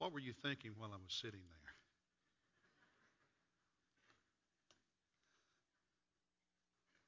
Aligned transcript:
What 0.00 0.12
were 0.14 0.18
you 0.18 0.32
thinking 0.32 0.72
while 0.78 0.90
I 0.92 0.96
was 0.96 1.12
sitting 1.12 1.40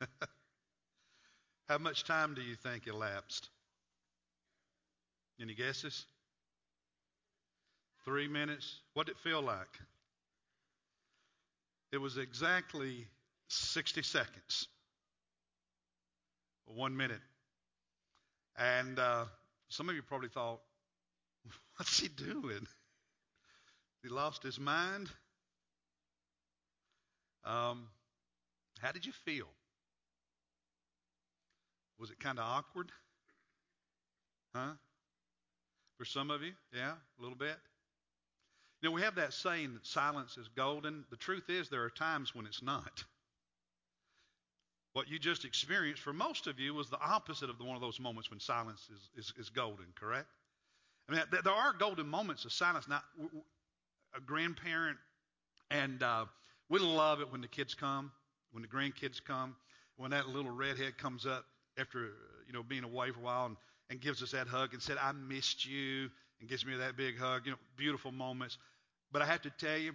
there? 0.00 0.08
How 1.70 1.78
much 1.78 2.04
time 2.04 2.34
do 2.34 2.42
you 2.42 2.54
think 2.54 2.86
elapsed? 2.86 3.48
Any 5.40 5.54
guesses? 5.54 6.04
Three 8.04 8.28
minutes? 8.28 8.80
What 8.92 9.06
did 9.06 9.12
it 9.12 9.18
feel 9.20 9.40
like? 9.40 9.78
It 11.92 11.98
was 11.98 12.18
exactly 12.18 13.06
60 13.48 14.02
seconds. 14.02 14.68
One 16.66 16.94
minute. 16.94 17.22
And 18.58 18.98
uh, 18.98 19.24
some 19.70 19.88
of 19.88 19.94
you 19.94 20.02
probably 20.02 20.28
thought, 20.28 20.60
what's 21.78 21.98
he 21.98 22.08
doing? 22.08 22.66
He 24.02 24.08
lost 24.08 24.42
his 24.42 24.58
mind? 24.58 25.10
Um, 27.44 27.86
how 28.80 28.92
did 28.92 29.06
you 29.06 29.12
feel? 29.24 29.46
Was 31.98 32.10
it 32.10 32.18
kind 32.18 32.38
of 32.38 32.44
awkward? 32.44 32.90
Huh? 34.54 34.72
For 35.98 36.04
some 36.04 36.30
of 36.30 36.42
you? 36.42 36.52
Yeah, 36.74 36.92
a 36.92 37.22
little 37.22 37.36
bit? 37.36 37.56
You 38.80 38.88
know, 38.88 38.94
we 38.94 39.02
have 39.02 39.14
that 39.14 39.32
saying 39.32 39.74
that 39.74 39.86
silence 39.86 40.36
is 40.36 40.48
golden. 40.48 41.04
The 41.10 41.16
truth 41.16 41.48
is, 41.48 41.68
there 41.68 41.84
are 41.84 41.90
times 41.90 42.34
when 42.34 42.46
it's 42.46 42.62
not. 42.62 43.04
What 44.94 45.08
you 45.08 45.18
just 45.18 45.44
experienced 45.44 46.02
for 46.02 46.12
most 46.12 46.48
of 46.48 46.58
you 46.58 46.74
was 46.74 46.90
the 46.90 47.00
opposite 47.00 47.48
of 47.48 47.58
the, 47.58 47.64
one 47.64 47.76
of 47.76 47.80
those 47.80 48.00
moments 48.00 48.30
when 48.30 48.40
silence 48.40 48.88
is, 48.92 49.26
is, 49.26 49.32
is 49.38 49.48
golden, 49.48 49.86
correct? 49.94 50.26
I 51.08 51.12
mean, 51.12 51.22
there 51.30 51.52
are 51.52 51.72
golden 51.72 52.08
moments 52.08 52.44
of 52.44 52.52
silence. 52.52 52.88
Now, 52.88 53.02
a 54.14 54.20
grandparent, 54.20 54.98
and 55.70 56.02
uh, 56.02 56.26
we 56.68 56.78
love 56.78 57.20
it 57.20 57.30
when 57.32 57.40
the 57.40 57.48
kids 57.48 57.74
come, 57.74 58.12
when 58.52 58.62
the 58.62 58.68
grandkids 58.68 59.22
come, 59.24 59.56
when 59.96 60.10
that 60.10 60.28
little 60.28 60.50
redhead 60.50 60.98
comes 60.98 61.26
up 61.26 61.44
after 61.78 62.10
you 62.46 62.52
know 62.52 62.62
being 62.62 62.84
away 62.84 63.10
for 63.10 63.20
a 63.20 63.22
while 63.22 63.46
and, 63.46 63.56
and 63.90 64.00
gives 64.00 64.22
us 64.22 64.32
that 64.32 64.46
hug 64.46 64.72
and 64.72 64.82
said, 64.82 64.96
"I 65.00 65.12
missed 65.12 65.66
you," 65.66 66.10
and 66.40 66.48
gives 66.48 66.64
me 66.66 66.76
that 66.76 66.96
big 66.96 67.18
hug. 67.18 67.46
You 67.46 67.52
know, 67.52 67.58
beautiful 67.76 68.12
moments. 68.12 68.58
But 69.12 69.22
I 69.22 69.26
have 69.26 69.42
to 69.42 69.50
tell 69.50 69.78
you, 69.78 69.92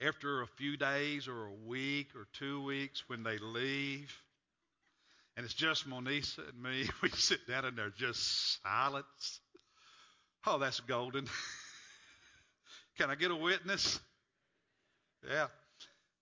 after 0.00 0.42
a 0.42 0.46
few 0.46 0.76
days 0.76 1.28
or 1.28 1.46
a 1.46 1.54
week 1.66 2.08
or 2.14 2.26
two 2.32 2.62
weeks, 2.64 3.04
when 3.08 3.22
they 3.22 3.38
leave, 3.38 4.14
and 5.36 5.44
it's 5.44 5.54
just 5.54 5.88
Monisa 5.88 6.48
and 6.48 6.62
me, 6.62 6.88
we 7.02 7.10
sit 7.10 7.46
down 7.48 7.64
and 7.64 7.76
there's 7.76 7.94
just 7.94 8.62
silence. 8.62 9.40
Oh, 10.46 10.58
that's 10.58 10.80
golden. 10.80 11.26
Can 12.98 13.10
I 13.10 13.14
get 13.14 13.30
a 13.30 13.36
witness? 13.36 14.00
Yeah. 15.28 15.46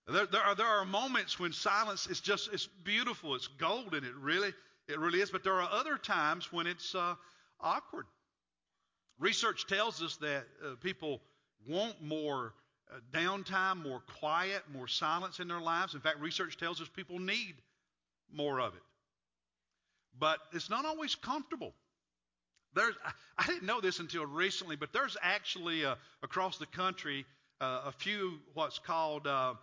There, 0.07 0.27
there, 0.27 0.43
are, 0.43 0.55
there 0.55 0.67
are 0.67 0.85
moments 0.85 1.39
when 1.39 1.53
silence 1.53 2.07
is 2.07 2.21
just 2.21 2.53
it's 2.53 2.67
beautiful, 2.85 3.35
it's 3.35 3.47
golden, 3.47 4.05
it 4.05 4.15
really 4.17 4.53
it 4.89 4.99
really 4.99 5.21
is. 5.21 5.31
But 5.31 5.45
there 5.45 5.61
are 5.61 5.71
other 5.71 5.97
times 5.97 6.53
when 6.53 6.67
it's 6.67 6.95
uh, 6.95 7.15
awkward. 7.61 8.07
Research 9.19 9.67
tells 9.67 10.03
us 10.03 10.17
that 10.17 10.45
uh, 10.65 10.75
people 10.81 11.21
want 11.69 12.03
more 12.03 12.55
uh, 12.91 12.99
downtime, 13.13 13.83
more 13.83 14.01
quiet, 14.19 14.63
more 14.73 14.89
silence 14.89 15.39
in 15.39 15.49
their 15.49 15.61
lives. 15.61 15.95
In 15.95 16.01
fact, 16.01 16.21
research 16.21 16.57
tells 16.57 16.81
us 16.81 16.89
people 16.89 17.19
need 17.19 17.55
more 18.33 18.61
of 18.61 18.75
it. 18.75 18.83
But 20.19 20.39
it's 20.53 20.71
not 20.71 20.85
always 20.85 21.15
comfortable. 21.15 21.73
There's, 22.75 22.95
I 23.39 23.47
didn't 23.47 23.65
know 23.65 23.81
this 23.81 23.99
until 23.99 24.27
recently, 24.27 24.77
but 24.77 24.93
there's 24.93 25.17
actually 25.23 25.85
uh, 25.85 25.97
across 26.23 26.59
the 26.59 26.67
country 26.67 27.25
uh, 27.61 27.83
a 27.87 27.93
few 27.93 28.39
what's 28.55 28.79
called 28.79 29.27
uh, 29.27 29.55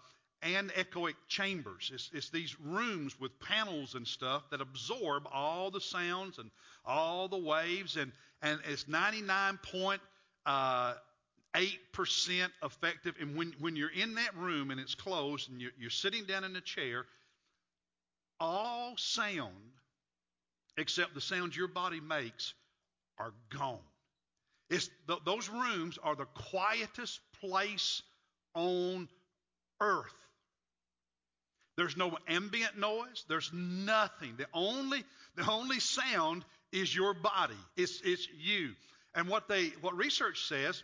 anechoic 0.43 1.15
chambers. 1.27 1.91
It's, 1.93 2.09
it's, 2.13 2.29
these 2.29 2.59
rooms 2.59 3.19
with 3.19 3.39
panels 3.39 3.95
and 3.95 4.05
stuff 4.05 4.43
that 4.51 4.61
absorb 4.61 5.23
all 5.31 5.71
the 5.71 5.81
sounds 5.81 6.37
and 6.37 6.51
all 6.85 7.27
the 7.27 7.37
waves, 7.37 7.95
and, 7.95 8.11
and 8.41 8.59
it's 8.69 8.83
99.8% 8.85 9.99
uh, 10.45 10.93
effective. 12.63 13.15
And 13.19 13.35
when, 13.35 13.53
when 13.59 13.75
you're 13.75 13.89
in 13.89 14.15
that 14.15 14.35
room 14.35 14.69
and 14.71 14.79
it's 14.79 14.95
closed 14.95 15.49
and 15.49 15.61
you're, 15.61 15.71
you're 15.79 15.89
sitting 15.89 16.25
down 16.25 16.43
in 16.43 16.55
a 16.55 16.61
chair, 16.61 17.05
all 18.39 18.95
sound 18.97 19.53
except 20.77 21.15
the 21.15 21.21
sounds 21.21 21.57
your 21.57 21.67
body 21.67 21.99
makes 21.99 22.53
are 23.19 23.33
gone. 23.49 23.79
It's, 24.69 24.89
th- 25.07 25.19
those 25.25 25.49
rooms 25.49 25.97
are 26.03 26.15
the 26.15 26.25
quietest 26.25 27.19
place 27.41 28.01
on 28.53 29.07
earth. 29.79 30.13
There's 31.77 31.95
no 31.95 32.17
ambient 32.27 32.77
noise. 32.77 33.23
There's 33.29 33.51
nothing. 33.53 34.33
The 34.37 34.47
only, 34.53 35.03
the 35.35 35.49
only 35.49 35.79
sound 35.79 36.43
is 36.71 36.93
your 36.93 37.13
body. 37.13 37.53
It's, 37.75 38.01
it's 38.03 38.27
you. 38.39 38.71
And 39.13 39.27
what 39.27 39.47
they, 39.47 39.67
what 39.81 39.95
research 39.95 40.47
says 40.47 40.83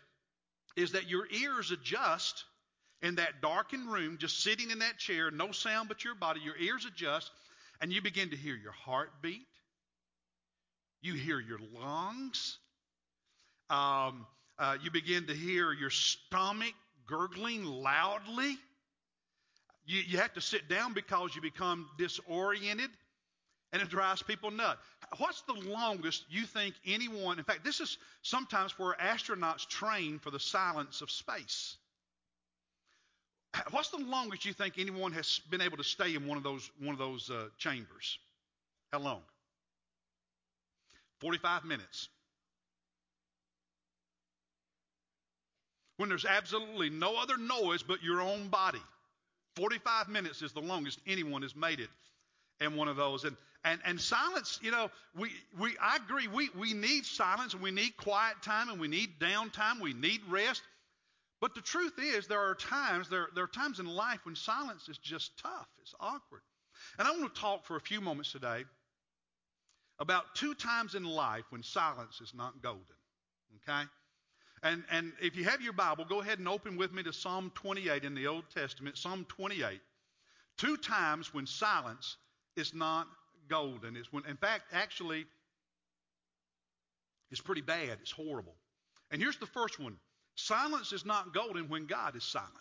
is 0.75 0.93
that 0.93 1.09
your 1.09 1.27
ears 1.31 1.71
adjust 1.71 2.45
in 3.01 3.15
that 3.15 3.41
darkened 3.41 3.91
room, 3.91 4.17
just 4.19 4.41
sitting 4.41 4.71
in 4.71 4.79
that 4.79 4.97
chair, 4.97 5.29
no 5.29 5.51
sound 5.51 5.89
but 5.89 6.03
your 6.03 6.15
body. 6.15 6.39
Your 6.41 6.57
ears 6.57 6.85
adjust, 6.85 7.29
and 7.81 7.91
you 7.91 8.01
begin 8.01 8.29
to 8.29 8.37
hear 8.37 8.55
your 8.55 8.71
heartbeat. 8.71 9.41
You 11.03 11.15
hear 11.15 11.39
your 11.41 11.59
lungs. 11.81 12.57
Um, 13.69 14.25
uh, 14.57 14.77
you 14.81 14.89
begin 14.89 15.27
to 15.27 15.33
hear 15.33 15.73
your 15.73 15.89
stomach 15.89 16.73
gurgling 17.05 17.65
loudly. 17.65 18.55
You, 19.85 20.01
you 20.07 20.17
have 20.19 20.33
to 20.35 20.41
sit 20.41 20.69
down 20.69 20.93
because 20.93 21.35
you 21.35 21.41
become 21.41 21.89
disoriented 21.97 22.89
and 23.73 23.81
it 23.81 23.89
drives 23.89 24.23
people 24.23 24.49
nuts. 24.49 24.79
What's 25.17 25.41
the 25.41 25.53
longest 25.69 26.23
you 26.29 26.43
think 26.43 26.73
anyone, 26.85 27.37
in 27.37 27.43
fact, 27.43 27.65
this 27.65 27.81
is 27.81 27.97
sometimes 28.21 28.79
where 28.79 28.93
astronauts 28.93 29.67
train 29.67 30.19
for 30.19 30.31
the 30.31 30.39
silence 30.39 31.01
of 31.01 31.11
space. 31.11 31.75
What's 33.71 33.89
the 33.89 33.97
longest 33.97 34.45
you 34.45 34.53
think 34.53 34.75
anyone 34.77 35.11
has 35.11 35.41
been 35.49 35.59
able 35.59 35.75
to 35.75 35.83
stay 35.83 36.15
in 36.15 36.27
one 36.27 36.37
of 36.37 36.43
those, 36.43 36.71
one 36.79 36.93
of 36.93 36.99
those 36.99 37.29
uh, 37.29 37.47
chambers? 37.57 38.19
How 38.93 38.99
long? 38.99 39.21
45 41.23 41.63
minutes. 41.63 42.09
When 45.95 46.09
there's 46.09 46.25
absolutely 46.25 46.89
no 46.89 47.15
other 47.15 47.37
noise 47.37 47.81
but 47.81 48.03
your 48.03 48.19
own 48.19 48.49
body. 48.49 48.81
45 49.55 50.09
minutes 50.09 50.41
is 50.41 50.51
the 50.51 50.59
longest 50.59 50.99
anyone 51.07 51.41
has 51.43 51.55
made 51.55 51.79
it 51.79 51.87
in 52.59 52.75
one 52.75 52.89
of 52.89 52.97
those. 52.97 53.23
And, 53.23 53.37
and, 53.63 53.79
and 53.85 54.01
silence, 54.01 54.59
you 54.61 54.71
know, 54.71 54.91
we, 55.15 55.29
we, 55.57 55.77
I 55.81 55.95
agree, 55.95 56.27
we, 56.27 56.49
we 56.59 56.73
need 56.73 57.05
silence 57.05 57.53
and 57.53 57.63
we 57.63 57.71
need 57.71 57.95
quiet 57.95 58.41
time 58.41 58.67
and 58.67 58.77
we 58.77 58.89
need 58.89 59.17
downtime, 59.17 59.79
we 59.79 59.93
need 59.93 60.19
rest. 60.27 60.61
But 61.39 61.55
the 61.55 61.61
truth 61.61 61.93
is, 61.99 62.27
there 62.27 62.41
are 62.41 62.55
times, 62.55 63.07
there, 63.07 63.27
there 63.33 63.45
are 63.45 63.47
times 63.47 63.79
in 63.79 63.85
life 63.85 64.19
when 64.25 64.35
silence 64.35 64.89
is 64.89 64.97
just 64.97 65.37
tough, 65.37 65.67
it's 65.81 65.95
awkward. 66.01 66.41
And 66.99 67.07
I 67.07 67.11
want 67.11 67.33
to 67.33 67.39
talk 67.39 67.63
for 67.63 67.77
a 67.77 67.81
few 67.81 68.01
moments 68.01 68.33
today 68.33 68.65
about 69.99 70.35
two 70.35 70.53
times 70.53 70.95
in 70.95 71.03
life 71.03 71.45
when 71.49 71.63
silence 71.63 72.19
is 72.21 72.33
not 72.33 72.61
golden. 72.61 72.81
Okay? 73.57 73.83
And, 74.63 74.83
and 74.89 75.11
if 75.21 75.35
you 75.35 75.43
have 75.43 75.61
your 75.61 75.73
Bible, 75.73 76.05
go 76.05 76.21
ahead 76.21 76.39
and 76.39 76.47
open 76.47 76.77
with 76.77 76.93
me 76.93 77.03
to 77.03 77.13
Psalm 77.13 77.51
28 77.55 78.03
in 78.05 78.15
the 78.15 78.27
Old 78.27 78.45
Testament. 78.53 78.97
Psalm 78.97 79.25
28. 79.27 79.79
Two 80.57 80.77
times 80.77 81.33
when 81.33 81.45
silence 81.45 82.17
is 82.55 82.73
not 82.73 83.07
golden. 83.49 83.97
It's 83.97 84.11
when, 84.11 84.25
in 84.25 84.37
fact, 84.37 84.63
actually, 84.71 85.25
it's 87.31 87.41
pretty 87.41 87.61
bad. 87.61 87.97
It's 88.01 88.11
horrible. 88.11 88.55
And 89.11 89.21
here's 89.21 89.37
the 89.37 89.45
first 89.47 89.79
one 89.79 89.97
silence 90.35 90.93
is 90.93 91.05
not 91.05 91.33
golden 91.33 91.67
when 91.67 91.85
God 91.85 92.15
is 92.15 92.23
silent. 92.23 92.51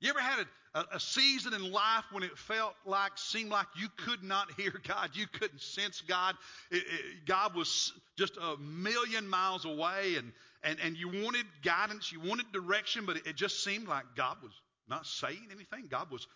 You 0.00 0.10
ever 0.10 0.20
had 0.20 0.46
a, 0.74 0.84
a, 0.96 1.00
season 1.00 1.54
in 1.54 1.72
life 1.72 2.04
when 2.10 2.22
it 2.22 2.36
felt 2.36 2.74
like, 2.84 3.12
seemed 3.16 3.50
like 3.50 3.66
you 3.76 3.88
could 3.96 4.22
not 4.22 4.52
hear 4.56 4.72
God, 4.86 5.10
you 5.14 5.26
couldn't 5.26 5.60
sense 5.60 6.02
God? 6.02 6.34
It, 6.70 6.78
it, 6.78 7.26
God 7.26 7.54
was 7.54 7.92
just 8.18 8.36
a 8.36 8.56
million 8.58 9.28
miles 9.28 9.64
away, 9.64 10.16
and, 10.16 10.32
and, 10.62 10.78
and 10.80 10.96
you 10.96 11.08
wanted 11.08 11.46
guidance, 11.62 12.12
you 12.12 12.20
wanted 12.20 12.52
direction, 12.52 13.06
but 13.06 13.16
it, 13.16 13.26
it 13.26 13.36
just 13.36 13.62
seemed 13.64 13.88
like 13.88 14.04
God 14.16 14.36
was 14.42 14.52
not 14.88 15.06
saying 15.06 15.48
anything. 15.50 15.86
God 15.88 16.10
was 16.10 16.26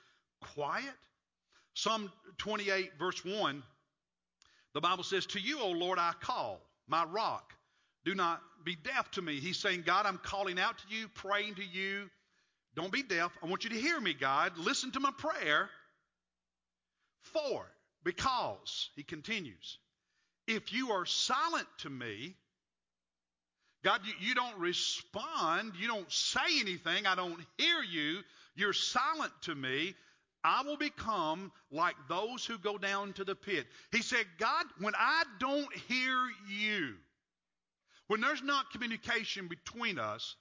quiet. 0.41 0.95
Psalm 1.75 2.11
28, 2.39 2.93
verse 2.99 3.25
1, 3.25 3.63
the 4.75 4.81
Bible 4.81 5.05
says, 5.05 5.27
To 5.27 5.41
you, 5.41 5.61
O 5.61 5.71
Lord, 5.71 5.99
I 5.99 6.13
call, 6.21 6.61
my 6.87 7.05
rock. 7.05 7.53
Do 8.05 8.15
not 8.15 8.41
be 8.65 8.77
deaf 8.77 9.11
to 9.13 9.23
me. 9.23 9.41
He's 9.41 9.59
saying, 9.59 9.83
God, 9.85 10.07
I'm 10.07 10.19
calling 10.19 10.59
out 10.59 10.79
to 10.79 10.85
you, 10.89 11.09
praying 11.09 11.57
to 11.57 11.65
you. 11.65 12.09
Don't 12.79 12.93
be 12.93 13.03
deaf. 13.03 13.37
I 13.43 13.47
want 13.47 13.65
you 13.65 13.71
to 13.71 13.77
hear 13.77 14.01
me, 14.01 14.15
God. 14.15 14.57
Listen 14.57 14.93
to 14.93 15.01
my 15.01 15.11
prayer. 15.19 15.69
For, 17.23 17.67
because, 18.05 18.91
he 18.95 19.03
continues, 19.03 19.79
if 20.47 20.73
you 20.73 20.93
are 20.93 21.05
silent 21.05 21.67
to 21.79 21.91
me, 21.91 22.37
God, 23.83 24.03
you, 24.05 24.13
you 24.29 24.35
don't 24.37 24.57
respond. 24.61 25.73
You 25.77 25.89
don't 25.89 26.11
say 26.13 26.61
anything. 26.61 27.05
I 27.05 27.17
don't 27.17 27.41
hear 27.57 27.83
you. 27.83 28.21
You're 28.55 28.73
silent 28.73 29.33
to 29.43 29.57
me. 29.57 29.97
I 30.45 30.63
will 30.63 30.77
become 30.77 31.51
like 31.73 31.97
those 32.09 32.47
who 32.47 32.59
go 32.59 32.79
down 32.79 33.13
to 33.15 33.25
the 33.25 33.35
pit. 33.35 33.67
He 33.91 34.03
said, 34.03 34.25
God, 34.39 34.67
when 34.79 34.95
I 34.97 35.25
don't 35.41 35.75
hear 35.89 36.17
you, 36.49 36.95
when 38.07 38.21
there's 38.21 38.43
not 38.43 38.71
communication 38.71 39.49
between 39.49 39.99
us, 39.99 40.37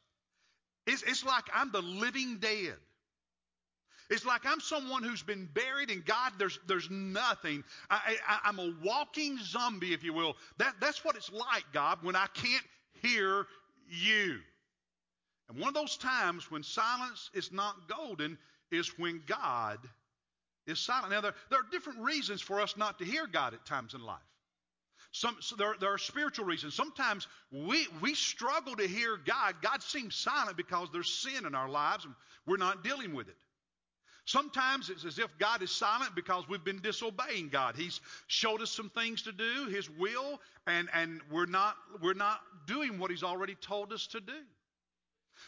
it's, 0.87 1.03
it's 1.03 1.23
like 1.25 1.43
I'm 1.53 1.71
the 1.71 1.81
living 1.81 2.37
dead. 2.39 2.75
It's 4.09 4.25
like 4.25 4.45
I'm 4.45 4.61
someone 4.61 5.03
who's 5.03 5.21
been 5.21 5.49
buried 5.53 5.91
in 5.91 6.01
God. 6.05 6.31
There's, 6.37 6.59
there's 6.65 6.89
nothing. 6.89 7.63
I, 7.89 8.17
I, 8.27 8.39
I'm 8.45 8.57
a 8.57 8.73
walking 8.81 9.37
zombie, 9.37 9.93
if 9.93 10.01
you 10.03 10.13
will. 10.13 10.35
That, 10.59 10.75
that's 10.79 11.03
what 11.03 11.17
it's 11.17 11.31
like, 11.31 11.65
God, 11.73 11.99
when 12.03 12.15
I 12.15 12.27
can't 12.33 12.63
hear 13.01 13.45
you. 13.89 14.39
And 15.49 15.59
one 15.59 15.67
of 15.67 15.73
those 15.73 15.97
times 15.97 16.49
when 16.49 16.63
silence 16.63 17.29
is 17.33 17.51
not 17.51 17.89
golden 17.89 18.37
is 18.71 18.97
when 18.97 19.21
God 19.25 19.79
is 20.67 20.79
silent. 20.79 21.11
Now, 21.11 21.21
there, 21.21 21.33
there 21.49 21.59
are 21.59 21.67
different 21.71 21.99
reasons 21.99 22.41
for 22.41 22.61
us 22.61 22.77
not 22.77 22.99
to 22.99 23.05
hear 23.05 23.27
God 23.27 23.53
at 23.53 23.65
times 23.65 23.93
in 23.93 24.01
life. 24.01 24.19
Some, 25.17 25.37
so 25.39 25.55
there, 25.55 25.73
there, 25.79 25.91
are 25.91 25.97
spiritual 25.97 26.45
reasons. 26.45 26.75
Sometimes 26.75 27.27
we, 27.51 27.87
we 28.01 28.13
struggle 28.13 28.75
to 28.75 28.87
hear 28.87 29.17
God. 29.17 29.55
God 29.63 29.81
seems 29.81 30.13
silent 30.15 30.57
because 30.57 30.89
there's 30.93 31.11
sin 31.11 31.47
in 31.47 31.55
our 31.55 31.67
lives 31.67 32.05
and 32.05 32.13
we're 32.45 32.57
not 32.57 32.83
dealing 32.83 33.15
with 33.15 33.27
it. 33.27 33.35
Sometimes 34.25 34.91
it's 34.91 35.05
as 35.05 35.17
if 35.17 35.35
God 35.39 35.63
is 35.63 35.71
silent 35.71 36.13
because 36.13 36.47
we've 36.47 36.63
been 36.63 36.81
disobeying 36.81 37.49
God. 37.49 37.75
He's 37.75 37.99
showed 38.27 38.61
us 38.61 38.69
some 38.69 38.91
things 38.91 39.23
to 39.23 39.31
do, 39.31 39.65
His 39.71 39.89
will, 39.89 40.39
and, 40.67 40.87
and 40.93 41.19
we're, 41.31 41.47
not, 41.47 41.75
we're 41.99 42.13
not 42.13 42.39
doing 42.67 42.99
what 42.99 43.09
He's 43.09 43.23
already 43.23 43.55
told 43.55 43.91
us 43.93 44.05
to 44.07 44.19
do. 44.19 44.39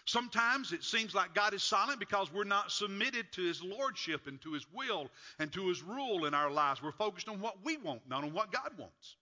Sometimes 0.05 0.71
it 0.71 0.83
seems 0.83 1.13
like 1.13 1.35
God 1.35 1.53
is 1.53 1.61
silent 1.61 1.99
because 1.99 2.33
we're 2.33 2.43
not 2.43 2.71
submitted 2.71 3.31
to 3.33 3.43
His 3.43 3.61
Lordship 3.61 4.25
and 4.25 4.41
to 4.41 4.53
His 4.53 4.65
will 4.73 5.11
and 5.37 5.51
to 5.53 5.67
His 5.67 5.83
rule 5.83 6.25
in 6.25 6.33
our 6.33 6.49
lives. 6.49 6.81
We're 6.81 6.91
focused 6.91 7.29
on 7.29 7.39
what 7.39 7.63
we 7.63 7.77
want, 7.77 8.01
not 8.09 8.23
on 8.23 8.33
what 8.33 8.51
God 8.51 8.71
wants. 8.79 9.15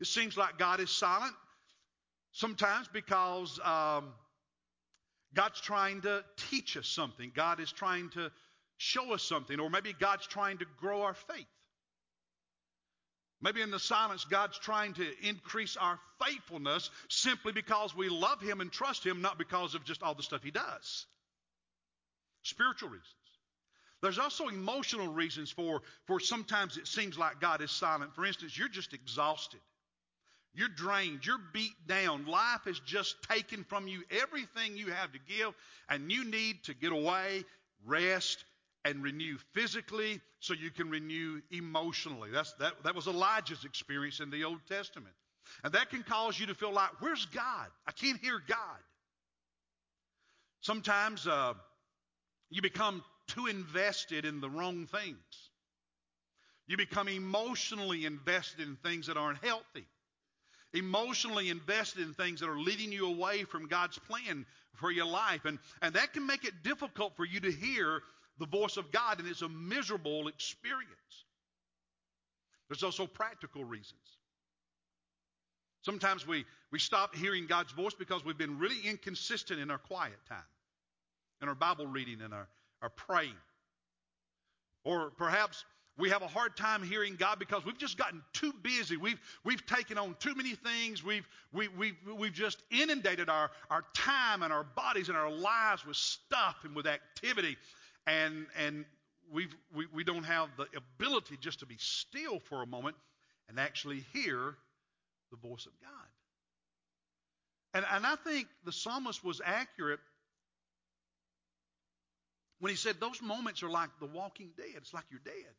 It 0.00 0.06
seems 0.06 0.36
like 0.36 0.58
God 0.58 0.80
is 0.80 0.90
silent 0.90 1.34
sometimes 2.32 2.88
because 2.92 3.58
um, 3.62 4.12
God's 5.34 5.60
trying 5.60 6.02
to 6.02 6.24
teach 6.50 6.76
us 6.76 6.86
something. 6.88 7.32
God 7.34 7.60
is 7.60 7.70
trying 7.70 8.10
to 8.10 8.30
show 8.76 9.12
us 9.12 9.22
something. 9.22 9.60
Or 9.60 9.70
maybe 9.70 9.92
God's 9.92 10.26
trying 10.26 10.58
to 10.58 10.66
grow 10.78 11.02
our 11.02 11.14
faith. 11.14 11.46
Maybe 13.42 13.62
in 13.62 13.70
the 13.70 13.78
silence, 13.78 14.24
God's 14.24 14.58
trying 14.58 14.94
to 14.94 15.06
increase 15.22 15.76
our 15.78 15.98
faithfulness 16.22 16.90
simply 17.08 17.52
because 17.52 17.96
we 17.96 18.10
love 18.10 18.42
Him 18.42 18.60
and 18.60 18.70
trust 18.70 19.04
Him, 19.04 19.22
not 19.22 19.38
because 19.38 19.74
of 19.74 19.84
just 19.84 20.02
all 20.02 20.14
the 20.14 20.22
stuff 20.22 20.42
He 20.42 20.50
does. 20.50 21.06
Spiritual 22.42 22.90
reasons. 22.90 23.06
There's 24.02 24.18
also 24.18 24.48
emotional 24.48 25.08
reasons 25.08 25.50
for, 25.50 25.82
for 26.06 26.20
sometimes 26.20 26.76
it 26.76 26.86
seems 26.86 27.18
like 27.18 27.40
God 27.40 27.62
is 27.62 27.70
silent. 27.70 28.14
For 28.14 28.26
instance, 28.26 28.56
you're 28.58 28.68
just 28.68 28.92
exhausted. 28.92 29.60
You're 30.54 30.68
drained. 30.68 31.24
You're 31.24 31.40
beat 31.52 31.86
down. 31.86 32.26
Life 32.26 32.62
has 32.64 32.78
just 32.80 33.16
taken 33.22 33.64
from 33.64 33.86
you 33.86 34.02
everything 34.10 34.76
you 34.76 34.90
have 34.90 35.12
to 35.12 35.18
give, 35.28 35.54
and 35.88 36.10
you 36.10 36.24
need 36.24 36.64
to 36.64 36.74
get 36.74 36.92
away, 36.92 37.44
rest, 37.86 38.44
and 38.84 39.02
renew 39.02 39.36
physically 39.52 40.20
so 40.40 40.54
you 40.54 40.70
can 40.70 40.90
renew 40.90 41.40
emotionally. 41.50 42.30
That's, 42.32 42.52
that, 42.54 42.82
that 42.84 42.94
was 42.94 43.06
Elijah's 43.06 43.64
experience 43.64 44.20
in 44.20 44.30
the 44.30 44.44
Old 44.44 44.60
Testament. 44.68 45.14
And 45.62 45.72
that 45.74 45.90
can 45.90 46.02
cause 46.02 46.38
you 46.38 46.46
to 46.46 46.54
feel 46.54 46.72
like, 46.72 47.00
where's 47.00 47.26
God? 47.26 47.66
I 47.86 47.92
can't 47.92 48.18
hear 48.18 48.40
God. 48.46 48.58
Sometimes 50.60 51.26
uh, 51.26 51.54
you 52.50 52.62
become 52.62 53.04
too 53.28 53.46
invested 53.46 54.24
in 54.24 54.40
the 54.40 54.50
wrong 54.50 54.86
things. 54.86 55.50
You 56.66 56.76
become 56.76 57.08
emotionally 57.08 58.04
invested 58.04 58.66
in 58.66 58.76
things 58.76 59.06
that 59.06 59.16
aren't 59.16 59.44
healthy 59.44 59.86
emotionally 60.72 61.48
invested 61.48 62.02
in 62.02 62.14
things 62.14 62.40
that 62.40 62.48
are 62.48 62.58
leading 62.58 62.92
you 62.92 63.06
away 63.06 63.44
from 63.44 63.66
God's 63.66 63.98
plan 63.98 64.46
for 64.74 64.90
your 64.90 65.06
life. 65.06 65.44
And, 65.44 65.58
and 65.82 65.94
that 65.94 66.12
can 66.12 66.26
make 66.26 66.44
it 66.44 66.62
difficult 66.62 67.16
for 67.16 67.24
you 67.24 67.40
to 67.40 67.50
hear 67.50 68.02
the 68.38 68.46
voice 68.46 68.76
of 68.76 68.90
God, 68.90 69.18
and 69.18 69.28
it's 69.28 69.42
a 69.42 69.48
miserable 69.48 70.28
experience. 70.28 70.90
There's 72.68 72.82
also 72.82 73.06
practical 73.06 73.64
reasons. 73.64 74.00
Sometimes 75.82 76.26
we, 76.26 76.44
we 76.70 76.78
stop 76.78 77.14
hearing 77.14 77.46
God's 77.46 77.72
voice 77.72 77.94
because 77.94 78.24
we've 78.24 78.38
been 78.38 78.58
really 78.58 78.80
inconsistent 78.84 79.60
in 79.60 79.70
our 79.70 79.78
quiet 79.78 80.18
time, 80.28 80.38
in 81.42 81.48
our 81.48 81.54
Bible 81.54 81.86
reading, 81.86 82.20
and 82.22 82.32
our, 82.32 82.48
our 82.82 82.90
praying. 82.90 83.34
Or 84.84 85.10
perhaps 85.10 85.64
we 86.00 86.10
have 86.10 86.22
a 86.22 86.26
hard 86.26 86.56
time 86.56 86.82
hearing 86.82 87.16
God 87.16 87.38
because 87.38 87.64
we've 87.64 87.78
just 87.78 87.98
gotten 87.98 88.22
too 88.32 88.52
busy. 88.62 88.96
We've, 88.96 89.20
we've 89.44 89.64
taken 89.66 89.98
on 89.98 90.16
too 90.18 90.34
many 90.34 90.54
things. 90.54 91.04
We've, 91.04 91.28
we, 91.52 91.68
we've, 91.68 91.96
we've 92.16 92.32
just 92.32 92.62
inundated 92.70 93.28
our, 93.28 93.50
our 93.70 93.84
time 93.94 94.42
and 94.42 94.52
our 94.52 94.64
bodies 94.64 95.08
and 95.08 95.18
our 95.18 95.30
lives 95.30 95.84
with 95.86 95.96
stuff 95.96 96.56
and 96.64 96.74
with 96.74 96.86
activity. 96.86 97.56
And, 98.06 98.46
and 98.58 98.84
we've, 99.30 99.54
we, 99.74 99.86
we 99.92 100.02
don't 100.02 100.24
have 100.24 100.48
the 100.56 100.66
ability 100.76 101.36
just 101.40 101.60
to 101.60 101.66
be 101.66 101.76
still 101.78 102.40
for 102.40 102.62
a 102.62 102.66
moment 102.66 102.96
and 103.48 103.60
actually 103.60 104.04
hear 104.12 104.56
the 105.30 105.36
voice 105.36 105.66
of 105.66 105.72
God. 105.82 105.90
And, 107.74 107.84
and 107.92 108.06
I 108.06 108.16
think 108.16 108.48
the 108.64 108.72
psalmist 108.72 109.22
was 109.22 109.40
accurate 109.44 110.00
when 112.58 112.70
he 112.70 112.76
said 112.76 112.96
those 113.00 113.22
moments 113.22 113.62
are 113.62 113.70
like 113.70 113.90
the 114.00 114.06
walking 114.06 114.50
dead. 114.56 114.66
It's 114.76 114.94
like 114.94 115.04
you're 115.10 115.20
dead. 115.24 115.54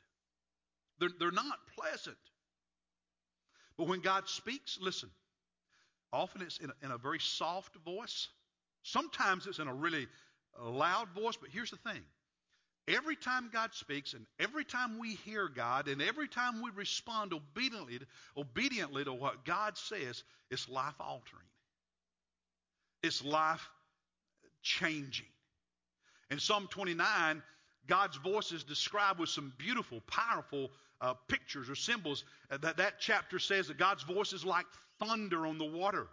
They're, 1.01 1.09
they're 1.19 1.31
not 1.31 1.57
pleasant. 1.77 2.17
But 3.77 3.87
when 3.87 4.01
God 4.01 4.29
speaks, 4.29 4.77
listen, 4.79 5.09
often 6.13 6.43
it's 6.43 6.59
in 6.59 6.69
a, 6.69 6.85
in 6.85 6.91
a 6.91 6.97
very 6.97 7.19
soft 7.19 7.75
voice. 7.83 8.29
Sometimes 8.83 9.47
it's 9.47 9.57
in 9.57 9.67
a 9.67 9.73
really 9.73 10.07
loud 10.61 11.09
voice, 11.09 11.35
but 11.35 11.49
here's 11.51 11.71
the 11.71 11.77
thing. 11.77 12.01
Every 12.87 13.15
time 13.15 13.49
God 13.51 13.73
speaks, 13.73 14.13
and 14.13 14.25
every 14.39 14.63
time 14.63 14.99
we 14.99 15.15
hear 15.15 15.47
God, 15.47 15.87
and 15.87 16.01
every 16.01 16.27
time 16.27 16.61
we 16.61 16.69
respond 16.75 17.33
obediently, 17.33 17.99
obediently 18.37 19.03
to 19.03 19.13
what 19.13 19.43
God 19.43 19.77
says, 19.77 20.23
it's 20.51 20.69
life 20.69 20.95
altering. 20.99 21.45
It's 23.01 23.23
life 23.23 23.67
changing. 24.61 25.27
In 26.29 26.39
Psalm 26.39 26.67
29, 26.69 27.41
God's 27.87 28.17
voice 28.17 28.51
is 28.51 28.63
described 28.63 29.19
with 29.19 29.29
some 29.29 29.53
beautiful, 29.57 30.01
powerful 30.01 30.69
uh, 31.01 31.15
pictures 31.27 31.69
or 31.69 31.75
symbols. 31.75 32.23
Uh, 32.49 32.57
that, 32.57 32.77
that 32.77 32.93
chapter 32.99 33.39
says 33.39 33.67
that 33.67 33.77
God's 33.77 34.03
voice 34.03 34.33
is 34.33 34.45
like 34.45 34.65
thunder 34.99 35.45
on 35.45 35.57
the 35.57 35.65
water. 35.65 36.07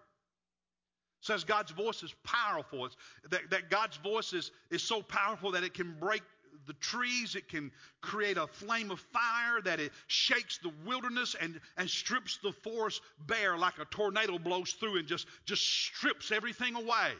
Says 1.20 1.44
God's 1.44 1.72
voice 1.72 2.02
is 2.02 2.14
powerful. 2.24 2.86
It's, 2.86 2.96
that, 3.30 3.50
that 3.50 3.70
God's 3.70 3.96
voice 3.98 4.32
is, 4.32 4.50
is 4.70 4.82
so 4.82 5.02
powerful 5.02 5.52
that 5.52 5.64
it 5.64 5.74
can 5.74 5.96
break 5.98 6.22
the 6.66 6.74
trees, 6.74 7.34
it 7.34 7.48
can 7.48 7.72
create 8.02 8.36
a 8.36 8.46
flame 8.46 8.90
of 8.90 9.00
fire, 9.00 9.60
that 9.64 9.80
it 9.80 9.90
shakes 10.06 10.58
the 10.62 10.70
wilderness 10.86 11.34
and, 11.40 11.60
and 11.76 11.88
strips 11.88 12.38
the 12.42 12.52
forest 12.52 13.00
bare 13.26 13.56
like 13.56 13.78
a 13.78 13.84
tornado 13.86 14.38
blows 14.38 14.72
through 14.72 14.98
and 14.98 15.08
just, 15.08 15.26
just 15.44 15.66
strips 15.66 16.30
everything 16.30 16.76
away. 16.76 17.12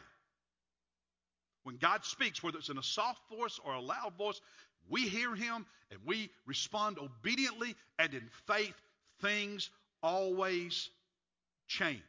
When 1.65 1.77
God 1.77 2.05
speaks, 2.05 2.43
whether 2.43 2.59
it's 2.59 2.69
in 2.69 2.79
a 2.79 2.83
soft 2.83 3.21
voice 3.29 3.59
or 3.65 3.75
a 3.75 3.81
loud 3.81 4.15
voice, 4.17 4.41
we 4.89 5.09
hear 5.09 5.35
him 5.35 5.67
and 5.91 6.01
we 6.05 6.31
respond 6.47 6.99
obediently 6.99 7.75
and 7.99 8.13
in 8.15 8.29
faith. 8.47 8.75
Things 9.21 9.71
always 10.03 10.91
change. 11.67 12.01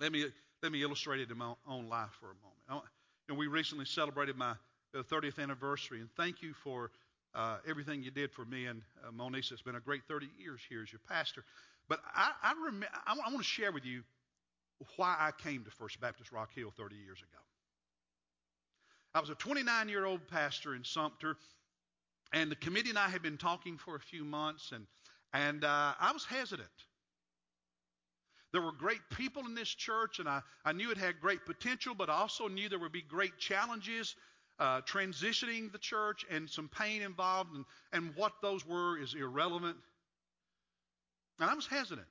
Let 0.00 0.12
me, 0.12 0.26
let 0.62 0.72
me 0.72 0.82
illustrate 0.82 1.20
it 1.20 1.30
in 1.30 1.38
my 1.38 1.52
own 1.68 1.88
life 1.88 2.10
for 2.20 2.26
a 2.26 2.34
moment. 2.70 2.84
Know, 3.28 3.34
we 3.34 3.46
recently 3.46 3.84
celebrated 3.84 4.36
my 4.36 4.54
30th 4.94 5.38
anniversary, 5.38 6.00
and 6.00 6.08
thank 6.16 6.42
you 6.42 6.54
for 6.64 6.90
uh, 7.34 7.58
everything 7.68 8.02
you 8.02 8.10
did 8.10 8.32
for 8.32 8.44
me 8.44 8.66
and 8.66 8.82
uh, 9.06 9.10
Monisa. 9.10 9.52
It's 9.52 9.62
been 9.62 9.76
a 9.76 9.80
great 9.80 10.02
30 10.08 10.28
years 10.38 10.60
here 10.68 10.82
as 10.82 10.92
your 10.92 11.00
pastor. 11.08 11.44
But 11.88 12.00
I, 12.14 12.30
I, 12.42 12.54
rem- 12.64 12.84
I, 13.06 13.12
I 13.12 13.30
want 13.30 13.38
to 13.38 13.44
share 13.44 13.72
with 13.72 13.84
you 13.84 14.02
why 14.96 15.16
I 15.18 15.30
came 15.42 15.64
to 15.64 15.70
First 15.70 16.00
Baptist 16.00 16.32
Rock 16.32 16.50
Hill 16.54 16.72
30 16.76 16.96
years 16.96 17.18
ago. 17.18 17.42
I 19.16 19.20
was 19.20 19.30
a 19.30 19.34
29 19.34 19.88
year 19.88 20.04
old 20.04 20.28
pastor 20.28 20.74
in 20.74 20.84
Sumter, 20.84 21.38
and 22.34 22.50
the 22.50 22.56
committee 22.56 22.90
and 22.90 22.98
I 22.98 23.08
had 23.08 23.22
been 23.22 23.38
talking 23.38 23.78
for 23.78 23.96
a 23.96 24.00
few 24.00 24.26
months, 24.26 24.72
and, 24.72 24.86
and 25.32 25.64
uh, 25.64 25.94
I 25.98 26.12
was 26.12 26.26
hesitant. 26.26 26.68
There 28.52 28.60
were 28.60 28.72
great 28.72 29.00
people 29.16 29.46
in 29.46 29.54
this 29.54 29.70
church, 29.70 30.18
and 30.18 30.28
I, 30.28 30.42
I 30.66 30.72
knew 30.72 30.90
it 30.90 30.98
had 30.98 31.18
great 31.18 31.46
potential, 31.46 31.94
but 31.94 32.10
I 32.10 32.12
also 32.12 32.46
knew 32.46 32.68
there 32.68 32.78
would 32.78 32.92
be 32.92 33.00
great 33.00 33.38
challenges 33.38 34.14
uh, 34.58 34.82
transitioning 34.82 35.72
the 35.72 35.78
church 35.78 36.26
and 36.30 36.48
some 36.48 36.68
pain 36.68 37.00
involved, 37.00 37.54
and, 37.54 37.64
and 37.94 38.14
what 38.16 38.32
those 38.42 38.66
were 38.66 38.98
is 38.98 39.14
irrelevant. 39.14 39.78
And 41.40 41.48
I 41.48 41.54
was 41.54 41.66
hesitant. 41.66 42.06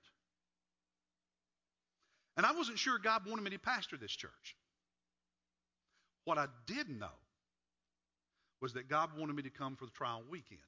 And 2.36 2.48
I 2.48 2.52
wasn't 2.54 2.80
sure 2.80 2.98
God 2.98 3.28
wanted 3.28 3.44
me 3.44 3.52
to 3.52 3.60
pastor 3.60 3.96
this 3.96 4.12
church. 4.12 4.56
What 6.26 6.38
I 6.38 6.48
did 6.66 6.90
know 6.90 7.08
was 8.62 8.74
that 8.74 8.90
God 8.90 9.12
wanted 9.18 9.36
me 9.36 9.44
to 9.44 9.50
come 9.50 9.76
for 9.76 9.86
the 9.86 9.92
trial 9.92 10.24
weekend. 10.30 10.60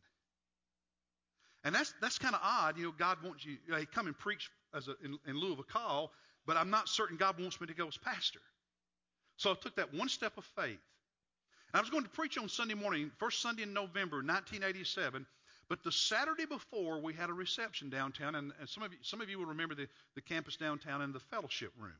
And 1.63 1.73
that's 1.73 1.93
that's 2.01 2.17
kind 2.19 2.35
of 2.35 2.41
odd. 2.43 2.77
You 2.77 2.85
know, 2.85 2.93
God 2.97 3.17
wants 3.23 3.43
you, 3.45 3.57
you 3.65 3.73
know, 3.73 3.83
come 3.93 4.07
and 4.07 4.17
preach 4.17 4.49
as 4.73 4.87
a, 4.87 4.95
in, 5.03 5.17
in 5.27 5.37
lieu 5.39 5.51
of 5.51 5.59
a 5.59 5.63
call, 5.63 6.11
but 6.45 6.55
I'm 6.55 6.69
not 6.69 6.87
certain 6.87 7.17
God 7.17 7.39
wants 7.39 7.59
me 7.59 7.67
to 7.67 7.73
go 7.73 7.87
as 7.87 7.97
pastor. 7.97 8.39
So 9.37 9.51
I 9.51 9.55
took 9.55 9.75
that 9.75 9.93
one 9.93 10.09
step 10.09 10.37
of 10.37 10.45
faith. 10.55 10.79
I 11.73 11.79
was 11.81 11.89
going 11.89 12.03
to 12.03 12.09
preach 12.09 12.37
on 12.37 12.47
Sunday 12.49 12.73
morning, 12.73 13.11
first 13.17 13.41
Sunday 13.41 13.63
in 13.63 13.73
November, 13.73 14.17
1987. 14.17 15.25
But 15.69 15.83
the 15.83 15.91
Saturday 15.91 16.45
before, 16.45 17.01
we 17.01 17.13
had 17.13 17.29
a 17.29 17.33
reception 17.33 17.89
downtown, 17.89 18.35
and, 18.35 18.53
and 18.59 18.69
some 18.69 18.83
of 18.83 18.93
you, 18.93 18.99
some 19.01 19.19
of 19.19 19.29
you 19.29 19.37
will 19.37 19.47
remember 19.47 19.75
the, 19.75 19.87
the 20.15 20.21
campus 20.21 20.55
downtown 20.55 21.01
and 21.01 21.13
the 21.13 21.19
fellowship 21.19 21.73
room. 21.77 21.91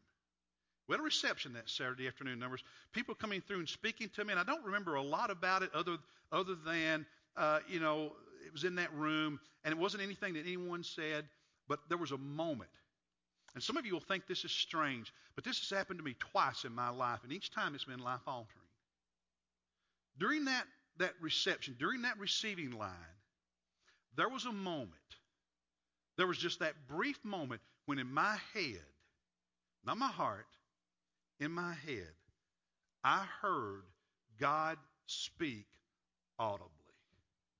We 0.88 0.94
had 0.94 1.02
a 1.02 1.04
reception 1.04 1.54
that 1.54 1.70
Saturday 1.70 2.08
afternoon. 2.08 2.40
Was 2.50 2.64
people 2.94 3.14
coming 3.14 3.42
through 3.42 3.60
and 3.60 3.70
speaking 3.70 4.10
to 4.16 4.24
me, 4.24 4.32
and 4.32 4.40
I 4.40 4.44
don't 4.44 4.64
remember 4.64 4.96
a 4.96 5.02
lot 5.02 5.30
about 5.30 5.62
it 5.62 5.74
other 5.74 5.98
other 6.32 6.56
than 6.56 7.06
uh, 7.36 7.60
you 7.68 7.80
know 7.80 8.14
it 8.46 8.54
was 8.54 8.64
in 8.64 8.76
that 8.76 8.94
room, 8.94 9.40
and 9.66 9.74
it 9.74 9.78
wasn't 9.78 10.04
anything 10.04 10.34
that 10.36 10.46
anyone 10.46 10.84
said, 10.84 11.26
but 11.68 11.80
there 11.90 11.98
was 11.98 12.12
a 12.12 12.18
moment. 12.18 12.70
And 13.54 13.64
some 13.64 13.76
of 13.76 13.86
you 13.86 13.94
will 13.94 14.00
think 14.00 14.28
this 14.28 14.46
is 14.46 14.52
strange, 14.52 15.12
but 15.36 15.44
this 15.44 15.60
has 15.60 15.76
happened 15.76 16.00
to 16.00 16.06
me 16.06 16.16
twice 16.20 16.64
in 16.64 16.74
my 16.74 16.90
life, 16.90 17.20
and 17.24 17.34
each 17.34 17.52
time 17.52 17.76
it's 17.76 17.86
been 17.86 18.00
life 18.00 18.22
altering. 18.26 18.68
During 20.18 20.46
that 20.46 20.64
that 21.00 21.14
reception, 21.20 21.76
during 21.78 22.04
that 22.04 22.18
receiving 22.18 22.72
line, 22.72 22.94
there 24.16 24.30
was 24.30 24.46
a 24.46 24.54
moment. 24.54 24.94
There 26.16 26.28
was 26.28 26.38
just 26.38 26.60
that 26.60 26.88
brief 26.88 27.24
moment 27.26 27.62
when 27.86 28.00
in 28.00 28.12
my 28.12 28.38
head, 28.54 28.82
not 29.86 29.98
my 29.98 30.08
heart, 30.08 30.48
in 31.40 31.52
my 31.52 31.74
head, 31.86 32.14
I 33.04 33.26
heard 33.42 33.84
God 34.40 34.78
speak 35.06 35.66
audibly 36.40 36.70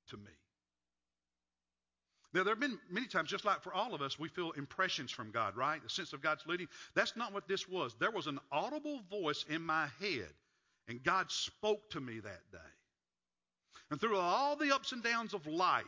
to 0.10 0.18
me. 0.18 0.32
Now, 2.34 2.44
there 2.44 2.54
have 2.54 2.60
been 2.60 2.78
many 2.92 3.08
times, 3.08 3.30
just 3.30 3.46
like 3.46 3.64
for 3.64 3.74
all 3.74 3.94
of 3.96 4.02
us, 4.02 4.20
we 4.20 4.28
feel 4.28 4.52
impressions 4.52 5.12
from 5.12 5.32
God, 5.32 5.56
right? 5.56 5.82
The 5.82 5.90
sense 5.90 6.14
of 6.14 6.22
God's 6.22 6.46
leading. 6.46 6.68
That's 6.94 7.16
not 7.16 7.34
what 7.34 7.48
this 7.48 7.68
was. 7.68 7.96
There 8.00 8.12
was 8.12 8.28
an 8.28 8.40
audible 8.52 9.00
voice 9.10 9.46
in 9.50 9.62
my 9.62 9.88
head, 10.00 10.30
and 10.88 11.02
God 11.04 11.32
spoke 11.32 11.90
to 11.92 12.02
me 12.02 12.20
that 12.20 12.52
day. 12.52 12.58
And 13.90 14.00
through 14.00 14.18
all 14.18 14.56
the 14.56 14.76
ups 14.76 14.92
and 14.92 15.02
downs 15.02 15.34
of 15.34 15.48
life, 15.48 15.86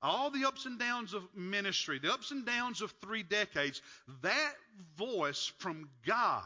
all 0.00 0.30
the 0.30 0.46
ups 0.46 0.66
and 0.66 0.78
downs 0.78 1.14
of 1.14 1.22
ministry, 1.34 1.98
the 1.98 2.12
ups 2.12 2.30
and 2.30 2.46
downs 2.46 2.80
of 2.80 2.92
three 3.02 3.22
decades, 3.22 3.82
that 4.22 4.54
voice 4.96 5.52
from 5.58 5.88
God 6.06 6.44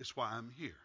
is 0.00 0.16
why 0.16 0.30
I'm 0.32 0.50
here. 0.56 0.76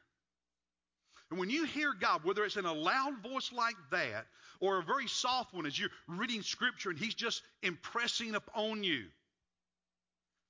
And 1.32 1.40
when 1.40 1.50
you 1.50 1.66
hear 1.66 1.94
God, 1.94 2.24
whether 2.24 2.44
it's 2.46 2.58
in 2.58 2.66
a 2.66 2.74
loud 2.74 3.24
voice 3.24 3.52
like 3.52 3.76
that 3.92 4.28
or 4.60 4.78
a 4.78 4.84
very 4.84 5.08
soft 5.08 5.54
one 5.54 5.66
as 5.66 5.78
you're 5.78 5.90
reading 6.08 6.44
Scripture 6.44 6.92
and 6.92 7.00
He's 7.00 7.16
just 7.16 7.42
impressing 7.64 8.36
upon 8.36 8.84
you 8.84 9.06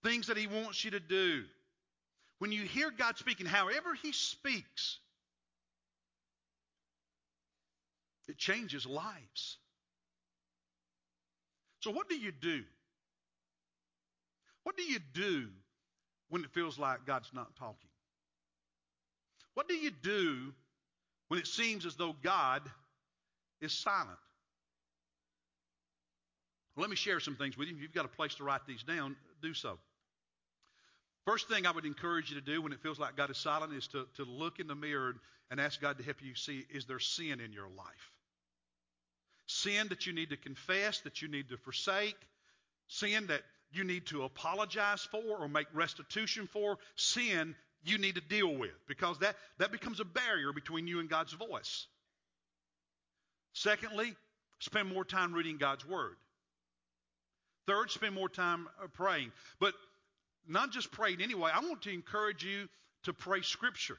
things 0.04 0.28
that 0.28 0.38
He 0.38 0.48
wants 0.48 0.84
you 0.84 0.92
to 0.92 1.00
do, 1.00 1.44
when 2.40 2.52
you 2.52 2.64
hear 2.64 2.92
God 2.92 3.18
speaking, 3.18 3.46
however 3.46 3.94
He 4.02 4.12
speaks, 4.12 5.00
it 8.28 8.38
changes 8.38 8.86
lives. 8.86 9.58
So, 11.80 11.92
what 11.92 12.10
do 12.10 12.18
you 12.18 12.32
do? 12.32 12.64
What 14.64 14.76
do 14.76 14.84
you 14.84 15.00
do 15.14 15.48
when 16.30 16.44
it 16.44 16.52
feels 16.52 16.78
like 16.80 17.06
God's 17.06 17.30
not 17.34 17.56
talking? 17.56 17.90
What 19.56 19.68
do 19.68 19.74
you 19.74 19.90
do 19.90 20.54
when 21.30 21.40
it 21.40 21.48
seems 21.48 21.86
as 21.86 21.96
though 21.96 22.16
God 22.22 22.62
is 23.62 23.74
silent? 23.74 24.20
Let 26.78 26.90
me 26.90 26.96
share 26.96 27.20
some 27.20 27.36
things 27.36 27.58
with 27.58 27.70
you. 27.70 27.76
If 27.76 27.82
you've 27.82 27.94
got 27.94 28.06
a 28.06 28.10
place 28.10 28.36
to 28.36 28.44
write 28.44 28.68
these 28.68 28.84
down, 28.84 29.16
do 29.42 29.54
so. 29.54 29.80
First 31.26 31.48
thing 31.48 31.66
I 31.66 31.72
would 31.72 31.86
encourage 31.86 32.30
you 32.30 32.40
to 32.40 32.46
do 32.46 32.62
when 32.62 32.74
it 32.74 32.82
feels 32.82 33.00
like 33.00 33.16
God 33.16 33.32
is 33.32 33.38
silent 33.38 33.74
is 33.74 33.88
to, 33.88 34.06
to 34.18 34.26
look 34.26 34.60
in 34.60 34.68
the 34.68 34.76
mirror 34.76 35.16
and 35.50 35.60
ask 35.60 35.82
God 35.82 35.98
to 35.98 36.04
help 36.04 36.22
you 36.22 36.36
see 36.36 36.66
is 36.70 36.86
there 36.86 37.00
sin 37.00 37.40
in 37.40 37.52
your 37.52 37.70
life? 37.70 38.12
Sin 39.48 39.88
that 39.90 40.06
you 40.06 40.14
need 40.14 40.30
to 40.30 40.38
confess, 40.38 41.00
that 41.02 41.22
you 41.22 41.28
need 41.28 41.50
to 41.50 41.58
forsake, 41.58 42.18
sin 42.88 43.28
that 43.28 43.42
you 43.72 43.84
need 43.84 44.06
to 44.08 44.24
apologize 44.24 45.08
for 45.10 45.38
or 45.40 45.48
make 45.48 45.68
restitution 45.74 46.48
for, 46.52 46.78
sin 46.96 47.56
you 47.86 47.98
need 47.98 48.16
to 48.16 48.22
deal 48.22 48.54
with 48.54 48.72
because 48.88 49.20
that, 49.20 49.36
that 49.60 49.72
becomes 49.72 50.00
a 50.00 50.06
barrier 50.06 50.52
between 50.54 50.88
you 50.88 51.00
and 51.00 51.10
God's 51.10 51.34
voice. 51.34 51.88
Secondly, 53.54 54.16
spend 54.60 54.90
more 54.90 55.06
time 55.06 55.34
reading 55.34 55.58
God's 55.58 55.88
Word. 55.88 56.16
Third, 57.68 57.90
spend 57.90 58.14
more 58.14 58.30
time 58.30 58.68
uh, 58.84 58.88
praying. 58.88 59.32
But 59.60 59.74
not 60.48 60.72
just 60.72 60.92
praying 60.92 61.22
anyway, 61.22 61.52
I 61.54 61.60
want 61.62 61.84
to 61.84 61.94
encourage 61.94 62.44
you 62.44 62.68
to 63.04 63.14
pray 63.14 63.42
Scripture. 63.42 63.98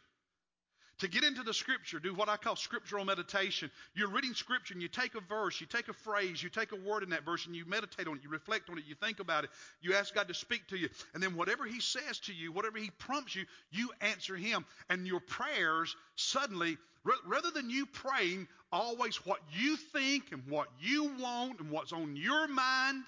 To 1.01 1.09
get 1.09 1.25
into 1.25 1.43
the 1.43 1.53
scripture, 1.53 1.99
do 1.99 2.15
what 2.15 2.31
I 2.31 2.39
call 2.39 2.57
scriptural 2.57 3.05
meditation. 3.05 3.71
You're 3.95 4.09
reading 4.09 4.33
scripture 4.33 4.73
and 4.73 4.81
you 4.81 4.89
take 4.89 5.15
a 5.15 5.21
verse, 5.21 5.61
you 5.61 5.67
take 5.67 5.89
a 5.89 5.93
phrase, 5.93 6.43
you 6.43 6.49
take 6.49 6.73
a 6.73 6.77
word 6.77 7.03
in 7.03 7.11
that 7.11 7.23
verse 7.23 7.45
and 7.45 7.55
you 7.55 7.67
meditate 7.67 8.09
on 8.09 8.17
it, 8.17 8.23
you 8.23 8.31
reflect 8.31 8.71
on 8.71 8.79
it, 8.79 8.85
you 8.89 8.95
think 8.95 9.21
about 9.21 9.45
it, 9.45 9.51
you 9.83 9.93
ask 9.93 10.15
God 10.15 10.29
to 10.29 10.35
speak 10.35 10.67
to 10.69 10.79
you. 10.79 10.89
And 11.13 11.23
then 11.23 11.37
whatever 11.37 11.67
He 11.67 11.81
says 11.81 12.19
to 12.21 12.33
you, 12.33 12.51
whatever 12.51 12.79
He 12.79 12.91
prompts 12.99 13.37
you, 13.37 13.45
you 13.71 13.91
answer 14.01 14.37
Him. 14.37 14.65
And 14.89 15.07
your 15.07 15.21
prayers 15.21 15.95
suddenly, 16.15 16.79
rather 17.27 17.51
than 17.51 17.69
you 17.69 17.85
praying 17.85 18.49
always 18.73 19.17
what 19.27 19.41
you 19.53 19.77
think 19.77 20.33
and 20.33 20.45
what 20.49 20.69
you 20.81 21.13
want 21.21 21.61
and 21.61 21.71
what's 21.71 21.93
on 21.93 22.17
your 22.17 22.49
mind, 22.49 23.05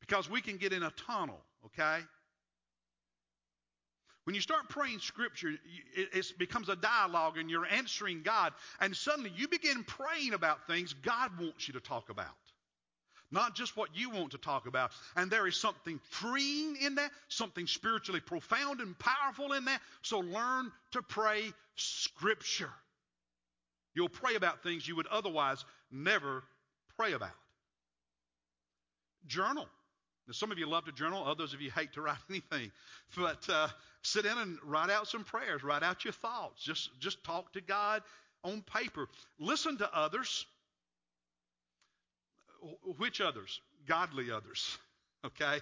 because 0.00 0.30
we 0.30 0.40
can 0.40 0.56
get 0.56 0.72
in 0.72 0.82
a 0.82 0.92
tunnel, 1.06 1.40
okay? 1.66 2.02
When 4.26 4.34
you 4.34 4.40
start 4.40 4.68
praying 4.68 4.98
scripture, 4.98 5.52
it 5.94 6.26
becomes 6.36 6.68
a 6.68 6.74
dialogue 6.74 7.38
and 7.38 7.48
you're 7.48 7.64
answering 7.64 8.22
God. 8.24 8.52
And 8.80 8.94
suddenly 8.94 9.30
you 9.36 9.46
begin 9.46 9.84
praying 9.84 10.34
about 10.34 10.66
things 10.66 10.92
God 10.94 11.30
wants 11.38 11.68
you 11.68 11.74
to 11.74 11.80
talk 11.80 12.10
about. 12.10 12.26
Not 13.30 13.54
just 13.54 13.76
what 13.76 13.90
you 13.94 14.10
want 14.10 14.32
to 14.32 14.38
talk 14.38 14.66
about. 14.66 14.90
And 15.14 15.30
there 15.30 15.46
is 15.46 15.56
something 15.56 16.00
freeing 16.10 16.74
in 16.74 16.96
that, 16.96 17.12
something 17.28 17.68
spiritually 17.68 18.20
profound 18.20 18.80
and 18.80 18.98
powerful 18.98 19.52
in 19.52 19.64
that. 19.66 19.80
So 20.02 20.18
learn 20.18 20.72
to 20.90 21.02
pray 21.02 21.52
scripture. 21.76 22.72
You'll 23.94 24.08
pray 24.08 24.34
about 24.34 24.64
things 24.64 24.88
you 24.88 24.96
would 24.96 25.06
otherwise 25.06 25.64
never 25.92 26.42
pray 26.96 27.12
about. 27.12 27.30
Journal. 29.28 29.68
Now, 30.26 30.32
some 30.32 30.50
of 30.50 30.58
you 30.58 30.68
love 30.68 30.86
to 30.86 30.92
journal, 30.92 31.24
others 31.24 31.54
of 31.54 31.60
you 31.60 31.70
hate 31.70 31.92
to 31.94 32.02
write 32.02 32.18
anything. 32.30 32.72
But 33.16 33.48
uh, 33.48 33.68
sit 34.02 34.24
down 34.24 34.38
and 34.38 34.58
write 34.64 34.90
out 34.90 35.08
some 35.08 35.24
prayers, 35.24 35.62
write 35.62 35.82
out 35.82 36.04
your 36.04 36.12
thoughts. 36.12 36.62
Just, 36.62 36.90
just 37.00 37.22
talk 37.24 37.52
to 37.52 37.60
God 37.60 38.02
on 38.42 38.62
paper. 38.62 39.08
Listen 39.38 39.78
to 39.78 39.96
others. 39.96 40.46
Which 42.98 43.20
others? 43.20 43.60
Godly 43.86 44.30
others. 44.30 44.78
Okay? 45.24 45.58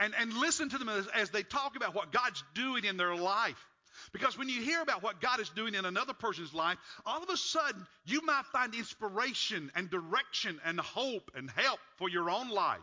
And, 0.00 0.12
and 0.18 0.32
listen 0.32 0.70
to 0.70 0.78
them 0.78 0.88
as, 0.88 1.06
as 1.14 1.30
they 1.30 1.44
talk 1.44 1.76
about 1.76 1.94
what 1.94 2.10
God's 2.10 2.42
doing 2.52 2.84
in 2.84 2.96
their 2.96 3.14
life. 3.14 3.64
Because 4.12 4.36
when 4.36 4.48
you 4.48 4.60
hear 4.60 4.82
about 4.82 5.04
what 5.04 5.20
God 5.20 5.38
is 5.38 5.50
doing 5.50 5.76
in 5.76 5.84
another 5.84 6.14
person's 6.14 6.52
life, 6.52 6.78
all 7.06 7.22
of 7.22 7.28
a 7.28 7.36
sudden 7.36 7.86
you 8.06 8.24
might 8.24 8.44
find 8.46 8.74
inspiration 8.74 9.70
and 9.76 9.88
direction 9.88 10.60
and 10.64 10.80
hope 10.80 11.30
and 11.36 11.48
help 11.50 11.78
for 11.96 12.08
your 12.08 12.28
own 12.28 12.50
life. 12.50 12.80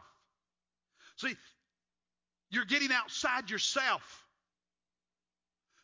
See, 1.17 1.35
you're 2.49 2.65
getting 2.65 2.91
outside 2.91 3.49
yourself. 3.49 4.25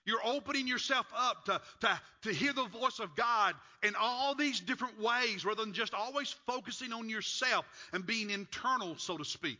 You're 0.05 0.25
opening 0.25 0.67
yourself 0.67 1.05
up 1.15 1.45
to, 1.45 1.61
to, 1.81 2.01
to 2.23 2.33
hear 2.33 2.53
the 2.53 2.65
voice 2.65 2.99
of 2.99 3.15
God 3.15 3.53
in 3.83 3.93
all 3.99 4.33
these 4.33 4.59
different 4.59 4.99
ways 4.99 5.45
rather 5.45 5.63
than 5.63 5.73
just 5.73 5.93
always 5.93 6.35
focusing 6.47 6.91
on 6.91 7.07
yourself 7.07 7.65
and 7.93 8.05
being 8.05 8.31
internal, 8.31 8.95
so 8.97 9.17
to 9.17 9.25
speak. 9.25 9.59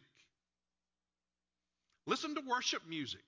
Listen 2.07 2.33
to 2.35 2.41
worship 2.47 2.81
music. 2.89 3.21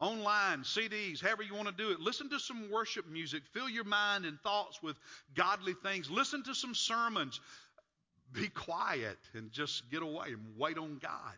Online, 0.00 0.60
CDs, 0.62 1.20
however 1.20 1.42
you 1.42 1.54
want 1.54 1.68
to 1.68 1.74
do 1.74 1.90
it. 1.90 2.00
Listen 2.00 2.28
to 2.30 2.40
some 2.40 2.70
worship 2.70 3.06
music. 3.08 3.42
Fill 3.52 3.68
your 3.68 3.84
mind 3.84 4.24
and 4.24 4.40
thoughts 4.40 4.82
with 4.82 4.96
godly 5.34 5.74
things. 5.74 6.10
Listen 6.10 6.42
to 6.44 6.54
some 6.54 6.74
sermons 6.74 7.40
be 8.32 8.48
quiet 8.48 9.18
and 9.34 9.50
just 9.52 9.90
get 9.90 10.02
away 10.02 10.28
and 10.28 10.54
wait 10.58 10.78
on 10.78 10.98
God. 11.02 11.36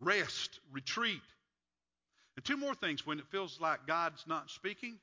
Rest, 0.00 0.58
retreat. 0.72 1.22
And 2.36 2.44
two 2.44 2.56
more 2.56 2.74
things 2.74 3.06
when 3.06 3.18
it 3.18 3.26
feels 3.30 3.60
like 3.60 3.86
God's 3.86 4.24
not 4.26 4.50
speaking. 4.50 4.98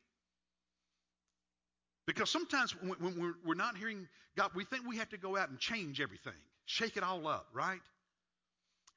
Because 2.05 2.29
sometimes 2.29 2.71
when 2.81 3.35
we're 3.45 3.53
not 3.53 3.77
hearing 3.77 4.07
God, 4.35 4.51
we 4.55 4.65
think 4.65 4.87
we 4.87 4.97
have 4.97 5.09
to 5.09 5.17
go 5.17 5.37
out 5.37 5.49
and 5.49 5.59
change 5.59 6.01
everything, 6.01 6.33
shake 6.65 6.97
it 6.97 7.03
all 7.03 7.27
up, 7.27 7.47
right? 7.53 7.81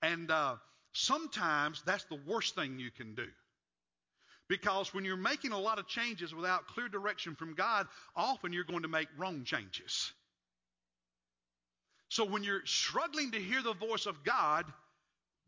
And 0.03 0.31
uh, 0.31 0.57
sometimes 0.93 1.83
that's 1.85 2.05
the 2.05 2.19
worst 2.27 2.55
thing 2.55 2.79
you 2.79 2.91
can 2.91 3.15
do. 3.15 3.27
Because 4.49 4.93
when 4.93 5.05
you're 5.05 5.17
making 5.17 5.53
a 5.53 5.59
lot 5.59 5.79
of 5.79 5.87
changes 5.87 6.35
without 6.35 6.67
clear 6.67 6.89
direction 6.89 7.35
from 7.35 7.55
God, 7.55 7.87
often 8.17 8.53
you're 8.53 8.65
going 8.65 8.83
to 8.83 8.89
make 8.89 9.09
wrong 9.17 9.45
changes. 9.45 10.13
So 12.13 12.27
when 12.27 12.45
you're 12.45 12.61
struggling 12.67 13.31
to 13.31 13.39
hear 13.39 13.63
the 13.63 13.73
voice 13.73 14.05
of 14.05 14.23
God, 14.23 14.67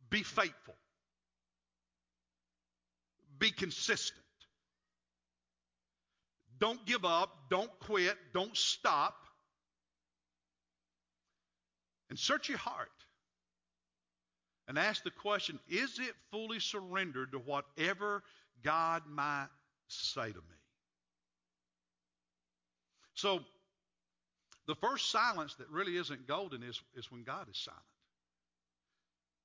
be 0.08 0.22
faithful, 0.22 0.74
be 3.38 3.50
consistent. 3.50 4.24
Don't 6.58 6.82
give 6.86 7.04
up, 7.04 7.36
don't 7.50 7.70
quit, 7.80 8.16
don't 8.32 8.56
stop. 8.56 9.14
And 12.08 12.18
search 12.18 12.48
your 12.48 12.56
heart 12.56 12.88
and 14.66 14.78
ask 14.78 15.04
the 15.04 15.10
question 15.10 15.60
is 15.68 15.98
it 15.98 16.14
fully 16.30 16.60
surrendered 16.60 17.32
to 17.32 17.38
whatever 17.40 18.22
God 18.62 19.02
might 19.06 19.48
say 19.88 20.28
to 20.30 20.38
me? 20.38 20.56
So, 23.12 23.40
the 24.66 24.74
first 24.76 25.10
silence 25.10 25.54
that 25.56 25.68
really 25.68 25.96
isn't 25.96 26.26
golden 26.26 26.62
is, 26.62 26.80
is 26.96 27.10
when 27.10 27.22
God 27.22 27.48
is 27.50 27.58
silent. 27.58 27.82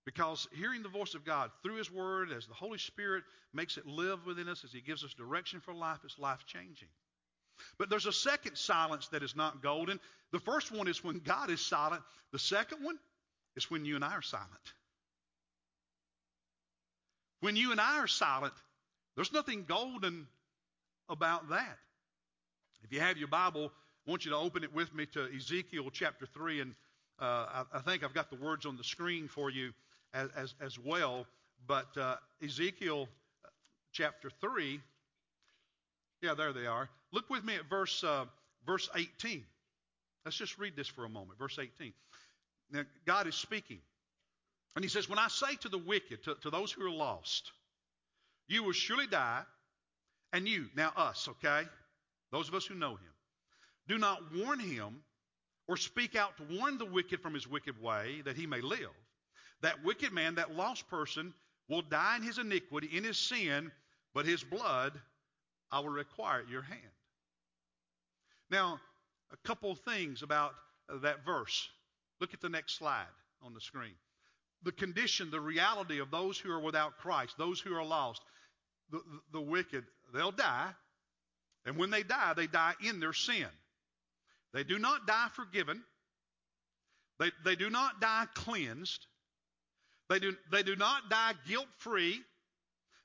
Because 0.05 0.47
hearing 0.53 0.81
the 0.81 0.89
voice 0.89 1.13
of 1.13 1.25
God 1.25 1.51
through 1.61 1.75
His 1.75 1.91
Word, 1.91 2.31
as 2.31 2.47
the 2.47 2.53
Holy 2.53 2.77
Spirit 2.77 3.23
makes 3.53 3.77
it 3.77 3.85
live 3.85 4.25
within 4.25 4.47
us, 4.47 4.63
as 4.63 4.71
He 4.71 4.81
gives 4.81 5.03
us 5.03 5.13
direction 5.13 5.59
for 5.59 5.73
life, 5.73 5.99
it's 6.03 6.17
life 6.17 6.45
changing. 6.45 6.87
But 7.77 7.89
there's 7.89 8.05
a 8.05 8.13
second 8.13 8.57
silence 8.57 9.09
that 9.09 9.23
is 9.23 9.35
not 9.35 9.61
golden. 9.61 9.99
The 10.31 10.39
first 10.39 10.71
one 10.71 10.87
is 10.87 11.03
when 11.03 11.19
God 11.19 11.49
is 11.49 11.63
silent, 11.63 12.01
the 12.31 12.39
second 12.39 12.83
one 12.83 12.97
is 13.55 13.69
when 13.69 13.85
you 13.85 13.95
and 13.95 14.05
I 14.05 14.13
are 14.13 14.21
silent. 14.21 14.49
When 17.41 17.55
you 17.55 17.71
and 17.71 17.79
I 17.79 17.99
are 17.99 18.07
silent, 18.07 18.53
there's 19.15 19.33
nothing 19.33 19.65
golden 19.67 20.27
about 21.09 21.49
that. 21.49 21.77
If 22.83 22.93
you 22.93 23.01
have 23.01 23.17
your 23.17 23.27
Bible, 23.27 23.71
I 24.09 24.11
want 24.11 24.25
you 24.25 24.31
to 24.31 24.37
open 24.37 24.63
it 24.63 24.73
with 24.73 24.91
me 24.91 25.05
to 25.13 25.27
Ezekiel 25.35 25.91
chapter 25.93 26.25
3, 26.25 26.61
and 26.61 26.73
uh, 27.21 27.23
I, 27.23 27.63
I, 27.75 27.79
think 27.81 28.03
I've 28.03 28.15
got 28.15 28.31
the 28.31 28.37
words 28.37 28.65
on 28.65 28.75
the 28.75 28.83
screen 28.83 29.27
for 29.27 29.51
you 29.51 29.71
as, 30.15 30.29
as, 30.35 30.55
as 30.59 30.79
well. 30.79 31.27
But 31.67 31.95
uh, 31.95 32.15
Ezekiel 32.43 33.07
chapter 33.91 34.31
3, 34.41 34.81
yeah, 36.23 36.33
there 36.33 36.53
they 36.53 36.65
are. 36.65 36.89
Look 37.11 37.29
with 37.29 37.43
me 37.43 37.53
at 37.53 37.69
verse, 37.69 38.03
uh, 38.03 38.25
verse 38.65 38.89
18. 38.95 39.45
Let's 40.25 40.37
just 40.37 40.57
read 40.57 40.75
this 40.75 40.87
for 40.87 41.05
a 41.05 41.09
moment. 41.09 41.37
Verse 41.37 41.59
18. 41.59 41.93
Now, 42.71 42.85
God 43.05 43.27
is 43.27 43.35
speaking. 43.35 43.77
And 44.75 44.83
he 44.83 44.89
says, 44.89 45.07
When 45.07 45.19
I 45.19 45.27
say 45.27 45.55
to 45.61 45.69
the 45.69 45.77
wicked, 45.77 46.23
to, 46.23 46.33
to 46.41 46.49
those 46.49 46.71
who 46.71 46.83
are 46.83 46.89
lost, 46.89 47.51
you 48.47 48.63
will 48.63 48.71
surely 48.71 49.05
die, 49.05 49.43
and 50.33 50.47
you, 50.47 50.65
now 50.75 50.93
us, 50.97 51.29
okay? 51.29 51.67
Those 52.31 52.47
of 52.47 52.55
us 52.55 52.65
who 52.65 52.73
know 52.73 52.93
him, 52.93 53.13
do 53.89 53.97
not 53.97 54.21
warn 54.33 54.59
him 54.59 55.01
or 55.67 55.75
speak 55.75 56.15
out 56.15 56.37
to 56.37 56.57
warn 56.57 56.77
the 56.77 56.85
wicked 56.85 57.21
from 57.21 57.33
his 57.33 57.47
wicked 57.47 57.81
way 57.81 58.21
that 58.23 58.37
he 58.37 58.45
may 58.45 58.61
live. 58.61 58.89
That 59.61 59.83
wicked 59.83 60.13
man, 60.13 60.35
that 60.35 60.55
lost 60.55 60.87
person, 60.89 61.33
will 61.67 61.81
die 61.81 62.15
in 62.17 62.23
his 62.23 62.37
iniquity, 62.37 62.89
in 62.95 63.03
his 63.03 63.17
sin, 63.17 63.71
but 64.13 64.25
his 64.25 64.43
blood 64.43 64.93
I 65.71 65.79
will 65.79 65.89
require 65.89 66.41
at 66.41 66.49
your 66.49 66.61
hand. 66.61 66.81
Now, 68.49 68.79
a 69.31 69.47
couple 69.47 69.75
things 69.75 70.23
about 70.23 70.53
that 71.01 71.25
verse. 71.25 71.69
Look 72.19 72.33
at 72.33 72.41
the 72.41 72.49
next 72.49 72.77
slide 72.77 73.05
on 73.43 73.53
the 73.53 73.61
screen. 73.61 73.93
The 74.63 74.71
condition, 74.71 75.31
the 75.31 75.39
reality 75.39 75.99
of 75.99 76.11
those 76.11 76.37
who 76.37 76.51
are 76.51 76.59
without 76.59 76.97
Christ, 76.97 77.35
those 77.37 77.59
who 77.59 77.73
are 77.75 77.85
lost, 77.85 78.21
the, 78.91 78.97
the, 78.97 79.19
the 79.33 79.41
wicked, 79.41 79.85
they'll 80.13 80.31
die. 80.31 80.71
And 81.65 81.77
when 81.77 81.91
they 81.91 82.03
die, 82.03 82.33
they 82.33 82.47
die 82.47 82.73
in 82.83 82.99
their 82.99 83.13
sin. 83.13 83.47
They 84.53 84.63
do 84.63 84.79
not 84.79 85.05
die 85.05 85.27
forgiven. 85.33 85.83
They, 87.19 87.31
they 87.43 87.55
do 87.55 87.69
not 87.69 87.99
die 88.01 88.25
cleansed. 88.33 89.05
They 90.09 90.19
do, 90.19 90.35
they 90.51 90.63
do 90.63 90.75
not 90.75 91.09
die 91.09 91.33
guilt 91.47 91.67
free. 91.77 92.19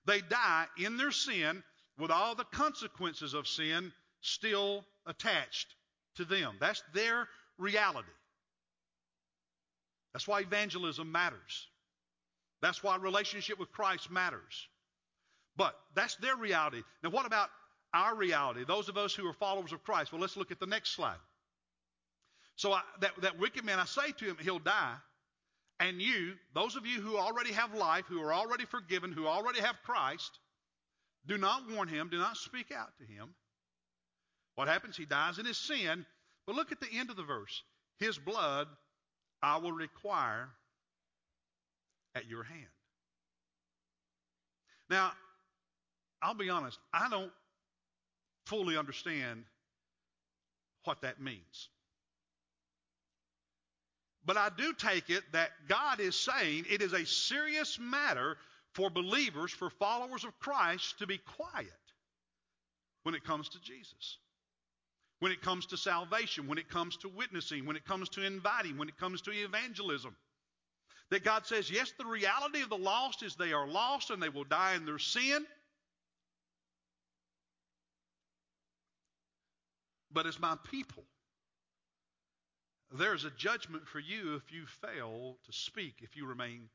They 0.06 0.20
die 0.20 0.66
in 0.78 0.96
their 0.96 1.10
sin 1.10 1.62
with 1.98 2.10
all 2.10 2.34
the 2.34 2.44
consequences 2.44 3.34
of 3.34 3.46
sin 3.46 3.92
still 4.20 4.84
attached 5.06 5.66
to 6.16 6.24
them. 6.24 6.56
That's 6.60 6.82
their 6.94 7.28
reality. 7.58 8.08
That's 10.12 10.28
why 10.28 10.40
evangelism 10.40 11.10
matters. 11.10 11.68
That's 12.62 12.82
why 12.82 12.96
relationship 12.96 13.58
with 13.58 13.72
Christ 13.72 14.10
matters. 14.10 14.68
But 15.56 15.74
that's 15.94 16.16
their 16.16 16.36
reality. 16.36 16.82
Now, 17.02 17.10
what 17.10 17.26
about 17.26 17.50
our 17.92 18.14
reality? 18.14 18.64
Those 18.64 18.88
of 18.88 18.96
us 18.96 19.14
who 19.14 19.26
are 19.28 19.34
followers 19.34 19.72
of 19.72 19.84
Christ. 19.84 20.12
Well, 20.12 20.20
let's 20.20 20.36
look 20.36 20.50
at 20.50 20.60
the 20.60 20.66
next 20.66 20.94
slide. 20.94 21.18
So 22.56 22.72
I, 22.72 22.80
that, 23.00 23.12
that 23.22 23.38
wicked 23.38 23.64
man, 23.64 23.78
I 23.78 23.84
say 23.84 24.12
to 24.18 24.24
him, 24.26 24.36
he'll 24.40 24.58
die. 24.58 24.94
And 25.80 26.00
you, 26.00 26.34
those 26.54 26.76
of 26.76 26.86
you 26.86 27.00
who 27.00 27.16
already 27.16 27.52
have 27.52 27.74
life, 27.74 28.04
who 28.08 28.22
are 28.22 28.32
already 28.32 28.64
forgiven, 28.64 29.12
who 29.12 29.26
already 29.26 29.60
have 29.60 29.76
Christ, 29.84 30.38
do 31.26 31.36
not 31.36 31.62
warn 31.70 31.88
him, 31.88 32.08
do 32.10 32.18
not 32.18 32.36
speak 32.36 32.70
out 32.70 32.90
to 32.98 33.04
him. 33.04 33.30
What 34.54 34.68
happens? 34.68 34.96
He 34.96 35.04
dies 35.04 35.38
in 35.38 35.46
his 35.46 35.58
sin. 35.58 36.06
But 36.46 36.54
look 36.54 36.70
at 36.70 36.80
the 36.80 36.88
end 36.92 37.10
of 37.10 37.16
the 37.16 37.22
verse. 37.22 37.62
His 37.98 38.18
blood 38.18 38.68
I 39.42 39.58
will 39.58 39.72
require 39.72 40.48
at 42.14 42.26
your 42.28 42.44
hand. 42.44 42.66
Now, 44.88 45.12
I'll 46.22 46.34
be 46.34 46.50
honest, 46.50 46.78
I 46.92 47.08
don't 47.08 47.32
fully 48.46 48.76
understand 48.76 49.44
what 50.84 51.02
that 51.02 51.20
means. 51.20 51.68
But 54.26 54.36
I 54.36 54.48
do 54.56 54.72
take 54.72 55.10
it 55.10 55.22
that 55.32 55.50
God 55.68 56.00
is 56.00 56.16
saying 56.16 56.64
it 56.70 56.80
is 56.80 56.92
a 56.92 57.04
serious 57.04 57.78
matter 57.78 58.36
for 58.72 58.90
believers, 58.90 59.52
for 59.52 59.70
followers 59.70 60.24
of 60.24 60.38
Christ, 60.38 60.98
to 60.98 61.06
be 61.06 61.18
quiet 61.18 61.68
when 63.02 63.14
it 63.14 63.24
comes 63.24 63.48
to 63.50 63.60
Jesus. 63.60 64.18
When 65.20 65.30
it 65.30 65.42
comes 65.42 65.66
to 65.66 65.76
salvation, 65.76 66.48
when 66.48 66.58
it 66.58 66.68
comes 66.68 66.96
to 66.98 67.08
witnessing, 67.08 67.66
when 67.66 67.76
it 67.76 67.84
comes 67.84 68.08
to 68.10 68.24
inviting, 68.24 68.76
when 68.78 68.88
it 68.88 68.98
comes 68.98 69.22
to 69.22 69.30
evangelism. 69.30 70.16
That 71.10 71.22
God 71.22 71.46
says, 71.46 71.70
yes, 71.70 71.92
the 71.98 72.06
reality 72.06 72.62
of 72.62 72.70
the 72.70 72.78
lost 72.78 73.22
is 73.22 73.36
they 73.36 73.52
are 73.52 73.68
lost 73.68 74.10
and 74.10 74.22
they 74.22 74.30
will 74.30 74.44
die 74.44 74.74
in 74.74 74.86
their 74.86 74.98
sin. 74.98 75.46
But 80.10 80.26
as 80.26 80.40
my 80.40 80.56
people, 80.70 81.04
there's 82.98 83.24
a 83.24 83.30
judgment 83.30 83.86
for 83.88 83.98
you 83.98 84.36
if 84.36 84.52
you 84.52 84.66
fail 84.66 85.36
to 85.46 85.52
speak, 85.52 85.96
if 86.02 86.16
you 86.16 86.26
remain 86.26 86.68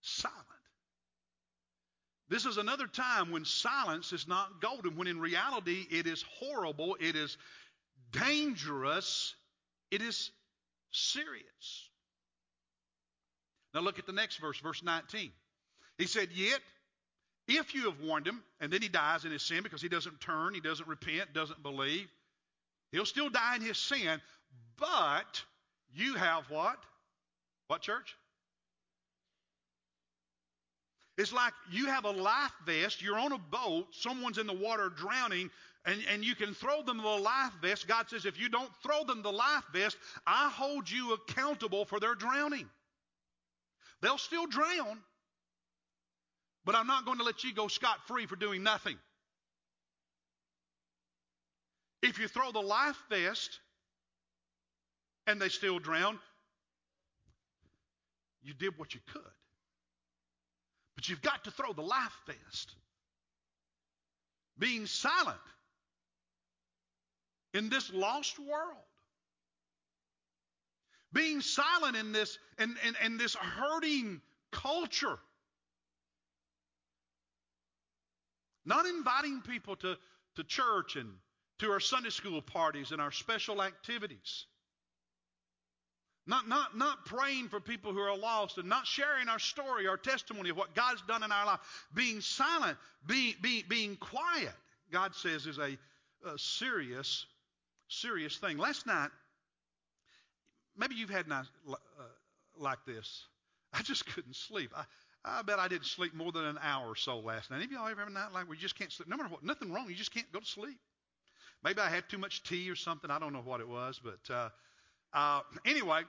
silent. 0.00 0.36
This 2.28 2.44
is 2.44 2.56
another 2.56 2.86
time 2.86 3.30
when 3.30 3.44
silence 3.44 4.12
is 4.12 4.26
not 4.26 4.60
golden, 4.60 4.96
when 4.96 5.06
in 5.06 5.20
reality 5.20 5.86
it 5.90 6.06
is 6.06 6.24
horrible, 6.38 6.96
it 7.00 7.14
is 7.14 7.36
dangerous, 8.10 9.34
it 9.90 10.02
is 10.02 10.30
serious. 10.90 11.88
Now 13.74 13.80
look 13.80 13.98
at 13.98 14.06
the 14.06 14.12
next 14.12 14.38
verse, 14.38 14.58
verse 14.58 14.82
19. 14.82 15.30
He 15.98 16.06
said, 16.06 16.30
Yet, 16.32 16.60
if 17.46 17.74
you 17.74 17.90
have 17.90 18.00
warned 18.00 18.26
him, 18.26 18.42
and 18.60 18.72
then 18.72 18.82
he 18.82 18.88
dies 18.88 19.24
in 19.24 19.30
his 19.30 19.42
sin 19.42 19.62
because 19.62 19.82
he 19.82 19.88
doesn't 19.88 20.20
turn, 20.20 20.54
he 20.54 20.60
doesn't 20.60 20.88
repent, 20.88 21.32
doesn't 21.32 21.62
believe, 21.62 22.08
he'll 22.90 23.06
still 23.06 23.30
die 23.30 23.56
in 23.56 23.62
his 23.62 23.78
sin, 23.78 24.20
but 24.78 25.44
you 25.94 26.14
have 26.14 26.50
what? 26.50 26.78
What 27.68 27.80
church? 27.80 28.16
It's 31.18 31.32
like 31.32 31.54
you 31.70 31.86
have 31.86 32.04
a 32.04 32.10
life 32.10 32.52
vest, 32.66 33.00
you're 33.00 33.18
on 33.18 33.32
a 33.32 33.38
boat, 33.38 33.86
someone's 33.92 34.38
in 34.38 34.46
the 34.46 34.52
water 34.52 34.90
drowning, 34.90 35.50
and, 35.86 36.00
and 36.12 36.24
you 36.24 36.34
can 36.34 36.52
throw 36.52 36.82
them 36.82 36.98
the 36.98 37.04
life 37.04 37.52
vest. 37.62 37.88
God 37.88 38.10
says, 38.10 38.26
if 38.26 38.38
you 38.38 38.48
don't 38.48 38.70
throw 38.82 39.04
them 39.04 39.22
the 39.22 39.32
life 39.32 39.64
vest, 39.72 39.96
I 40.26 40.50
hold 40.50 40.90
you 40.90 41.14
accountable 41.14 41.86
for 41.86 42.00
their 42.00 42.14
drowning. 42.14 42.68
They'll 44.02 44.18
still 44.18 44.46
drown, 44.46 44.98
but 46.66 46.74
I'm 46.74 46.86
not 46.86 47.06
going 47.06 47.18
to 47.18 47.24
let 47.24 47.44
you 47.44 47.54
go 47.54 47.68
scot 47.68 48.06
free 48.06 48.26
for 48.26 48.36
doing 48.36 48.62
nothing. 48.62 48.96
If 52.02 52.18
you 52.18 52.28
throw 52.28 52.52
the 52.52 52.60
life 52.60 53.02
vest 53.08 53.58
and 55.26 55.40
they 55.40 55.48
still 55.48 55.78
drown. 55.78 56.18
You 58.42 58.54
did 58.54 58.78
what 58.78 58.94
you 58.94 59.00
could. 59.12 59.22
But 60.94 61.08
you've 61.08 61.22
got 61.22 61.44
to 61.44 61.50
throw 61.50 61.72
the 61.72 61.82
life 61.82 62.16
vest. 62.26 62.74
Being 64.58 64.86
silent 64.86 65.38
in 67.52 67.68
this 67.68 67.92
lost 67.92 68.38
world. 68.38 68.76
Being 71.12 71.40
silent 71.40 71.96
in 71.96 72.12
this 72.12 72.38
in, 72.58 72.76
in, 72.86 72.94
in 73.04 73.16
this 73.18 73.34
hurting 73.34 74.20
culture. 74.52 75.18
Not 78.64 78.86
inviting 78.86 79.42
people 79.42 79.76
to, 79.76 79.96
to 80.36 80.44
church 80.44 80.96
and 80.96 81.10
to 81.58 81.70
our 81.70 81.80
Sunday 81.80 82.10
school 82.10 82.42
parties 82.42 82.90
and 82.92 83.00
our 83.00 83.12
special 83.12 83.62
activities. 83.62 84.46
Not, 86.26 86.48
not, 86.48 86.76
not 86.76 87.04
praying 87.04 87.48
for 87.48 87.60
people 87.60 87.92
who 87.92 88.00
are 88.00 88.16
lost 88.16 88.58
and 88.58 88.68
not 88.68 88.86
sharing 88.86 89.28
our 89.28 89.38
story, 89.38 89.86
our 89.86 89.96
testimony 89.96 90.50
of 90.50 90.56
what 90.56 90.74
God's 90.74 91.02
done 91.02 91.22
in 91.22 91.30
our 91.30 91.46
life. 91.46 91.60
Being 91.94 92.20
silent, 92.20 92.76
being, 93.06 93.34
being, 93.40 93.62
being 93.68 93.96
quiet, 93.96 94.52
God 94.90 95.14
says, 95.14 95.46
is 95.46 95.58
a, 95.58 95.78
a 96.28 96.36
serious, 96.36 97.26
serious 97.88 98.36
thing. 98.38 98.58
Last 98.58 98.86
night, 98.86 99.10
maybe 100.76 100.96
you've 100.96 101.10
had 101.10 101.28
nights 101.28 101.48
uh, 101.70 101.76
like 102.58 102.78
this. 102.86 103.24
I 103.72 103.82
just 103.82 104.04
couldn't 104.06 104.34
sleep. 104.34 104.72
I, 104.76 104.84
I 105.24 105.42
bet 105.42 105.60
I 105.60 105.68
didn't 105.68 105.86
sleep 105.86 106.12
more 106.12 106.32
than 106.32 106.44
an 106.44 106.58
hour 106.60 106.88
or 106.88 106.96
so 106.96 107.20
last 107.20 107.50
night. 107.50 107.58
Any 107.58 107.66
of 107.66 107.72
y'all 107.72 107.88
ever 107.88 108.00
have 108.00 108.08
a 108.08 108.12
night 108.12 108.32
like 108.32 108.48
where 108.48 108.54
you 108.54 108.60
just 108.60 108.76
can't 108.76 108.90
sleep? 108.90 109.08
No 109.08 109.16
matter 109.16 109.28
what, 109.28 109.44
nothing 109.44 109.72
wrong. 109.72 109.86
You 109.88 109.94
just 109.94 110.12
can't 110.12 110.30
go 110.32 110.40
to 110.40 110.46
sleep. 110.46 110.78
Maybe 111.62 111.80
I 111.80 111.88
had 111.88 112.08
too 112.08 112.18
much 112.18 112.42
tea 112.42 112.68
or 112.68 112.74
something. 112.74 113.10
I 113.10 113.18
don't 113.18 113.32
know 113.32 113.42
what 113.44 113.60
it 113.60 113.68
was, 113.68 114.00
but 114.02 114.32
uh, 114.32 114.48
uh, 115.12 115.40
anyway, 115.64 116.02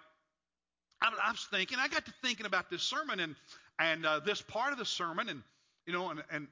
I, 1.02 1.32
was 1.32 1.48
thinking. 1.52 1.78
I 1.80 1.88
got 1.88 2.06
to 2.06 2.14
thinking 2.24 2.46
about 2.46 2.70
this 2.70 2.84
sermon 2.84 3.20
and 3.20 3.36
and 3.80 4.06
uh, 4.06 4.20
this 4.20 4.42
part 4.42 4.74
of 4.74 4.80
the 4.80 4.86
sermon, 4.86 5.30
and 5.30 5.44
you 5.86 5.94
know, 5.94 6.10
and, 6.10 6.24
and 6.32 6.48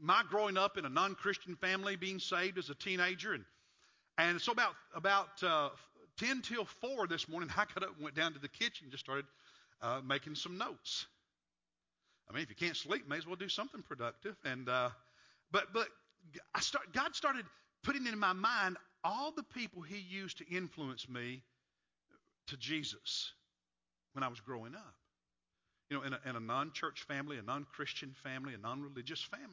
my 0.00 0.22
growing 0.28 0.56
up 0.56 0.78
in 0.78 0.84
a 0.84 0.88
non-Christian 0.88 1.56
family, 1.56 1.96
being 1.96 2.20
saved 2.20 2.58
as 2.58 2.70
a 2.70 2.74
teenager, 2.74 3.34
and 3.34 3.44
and 4.16 4.40
so 4.40 4.52
about 4.52 4.74
about 4.94 5.42
uh, 5.42 5.70
ten 6.18 6.42
till 6.42 6.64
four 6.64 7.06
this 7.06 7.28
morning, 7.28 7.50
I 7.56 7.64
got 7.74 7.82
up 7.82 7.94
and 7.96 8.04
went 8.04 8.14
down 8.14 8.34
to 8.34 8.38
the 8.38 8.48
kitchen 8.48 8.84
and 8.84 8.92
just 8.92 9.04
started 9.04 9.26
uh, 9.82 10.00
making 10.04 10.36
some 10.36 10.58
notes. 10.58 11.06
I 12.30 12.34
mean, 12.34 12.42
if 12.42 12.50
you 12.50 12.56
can't 12.56 12.76
sleep, 12.76 13.08
may 13.08 13.16
as 13.16 13.26
well 13.26 13.36
do 13.36 13.48
something 13.48 13.82
productive. 13.82 14.36
And 14.44 14.68
uh, 14.68 14.90
but 15.50 15.72
but 15.72 15.88
I 16.54 16.60
start, 16.60 16.92
God 16.92 17.16
started 17.16 17.44
putting 17.82 18.06
in 18.06 18.18
my 18.18 18.32
mind 18.32 18.76
all 19.02 19.32
the 19.32 19.42
people 19.42 19.82
He 19.82 19.98
used 19.98 20.38
to 20.38 20.48
influence 20.48 21.08
me 21.08 21.42
to 22.48 22.56
Jesus 22.56 23.32
when 24.18 24.24
I 24.24 24.28
was 24.28 24.40
growing 24.40 24.74
up. 24.74 24.94
You 25.90 25.98
know, 25.98 26.02
in 26.02 26.12
a, 26.12 26.18
in 26.28 26.34
a 26.34 26.40
non-church 26.40 27.04
family, 27.04 27.38
a 27.38 27.42
non-Christian 27.42 28.16
family, 28.24 28.52
a 28.52 28.58
non-religious 28.58 29.22
family. 29.22 29.46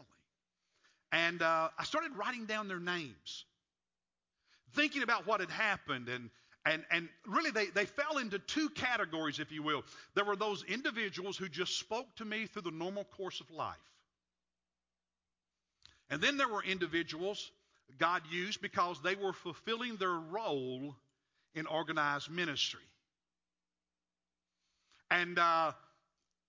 And 1.11 1.43
uh, 1.43 1.69
I 1.77 1.83
started 1.83 2.13
writing 2.17 2.47
down 2.47 2.67
their 2.67 2.79
names, 2.79 3.45
thinking 4.73 5.03
about 5.03 5.27
what 5.27 5.39
had 5.39 5.51
happened 5.51 6.09
and 6.09 6.29
and, 6.67 6.83
and 6.89 7.09
really, 7.27 7.51
they, 7.51 7.67
they 7.67 7.85
fell 7.85 8.17
into 8.17 8.39
two 8.39 8.69
categories, 8.69 9.37
if 9.37 9.51
you 9.51 9.61
will. 9.61 9.83
There 10.15 10.25
were 10.25 10.35
those 10.35 10.63
individuals 10.63 11.37
who 11.37 11.47
just 11.47 11.77
spoke 11.77 12.07
to 12.15 12.25
me 12.25 12.47
through 12.47 12.63
the 12.63 12.71
normal 12.71 13.03
course 13.03 13.39
of 13.39 13.51
life. 13.51 13.75
And 16.09 16.23
then 16.23 16.37
there 16.37 16.47
were 16.47 16.63
individuals 16.63 17.51
God 17.99 18.23
used 18.31 18.63
because 18.63 18.99
they 19.03 19.13
were 19.13 19.31
fulfilling 19.31 19.97
their 19.97 20.15
role 20.15 20.95
in 21.53 21.67
organized 21.67 22.31
ministry. 22.31 22.81
And 25.11 25.37
uh, 25.37 25.71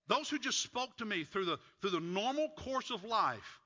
those 0.07 0.29
who 0.29 0.39
just 0.39 0.61
spoke 0.61 0.97
to 0.97 1.05
me 1.05 1.23
through 1.23 1.45
the, 1.45 1.59
through 1.81 1.91
the 1.91 1.99
normal 1.99 2.49
course 2.57 2.91
of 2.91 3.03
life, 3.03 3.59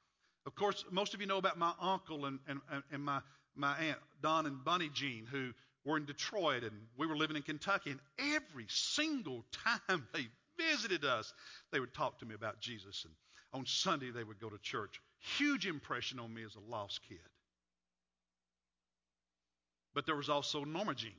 of 0.45 0.55
course, 0.55 0.83
most 0.91 1.13
of 1.13 1.21
you 1.21 1.27
know 1.27 1.37
about 1.37 1.57
my 1.57 1.73
uncle 1.79 2.25
and, 2.25 2.39
and, 2.47 2.61
and 2.91 3.03
my, 3.03 3.21
my 3.55 3.77
aunt, 3.77 3.99
Don 4.21 4.45
and 4.45 4.63
Bunny 4.63 4.89
Jean, 4.93 5.25
who 5.25 5.51
were 5.85 5.97
in 5.97 6.05
Detroit 6.05 6.63
and 6.63 6.73
we 6.97 7.07
were 7.07 7.15
living 7.15 7.35
in 7.35 7.43
Kentucky, 7.43 7.91
and 7.91 7.99
every 8.19 8.65
single 8.67 9.45
time 9.51 10.07
they 10.13 10.27
visited 10.57 11.05
us, 11.05 11.33
they 11.71 11.79
would 11.79 11.93
talk 11.93 12.19
to 12.19 12.25
me 12.25 12.35
about 12.35 12.59
Jesus. 12.59 13.05
And 13.05 13.13
on 13.53 13.65
Sunday, 13.65 14.11
they 14.11 14.23
would 14.23 14.39
go 14.39 14.49
to 14.49 14.57
church. 14.59 14.99
Huge 15.37 15.67
impression 15.67 16.19
on 16.19 16.33
me 16.33 16.43
as 16.43 16.55
a 16.55 16.71
lost 16.71 17.01
kid. 17.07 17.19
But 19.93 20.05
there 20.05 20.15
was 20.15 20.29
also 20.29 20.63
Norma 20.63 20.95
Jean. 20.95 21.11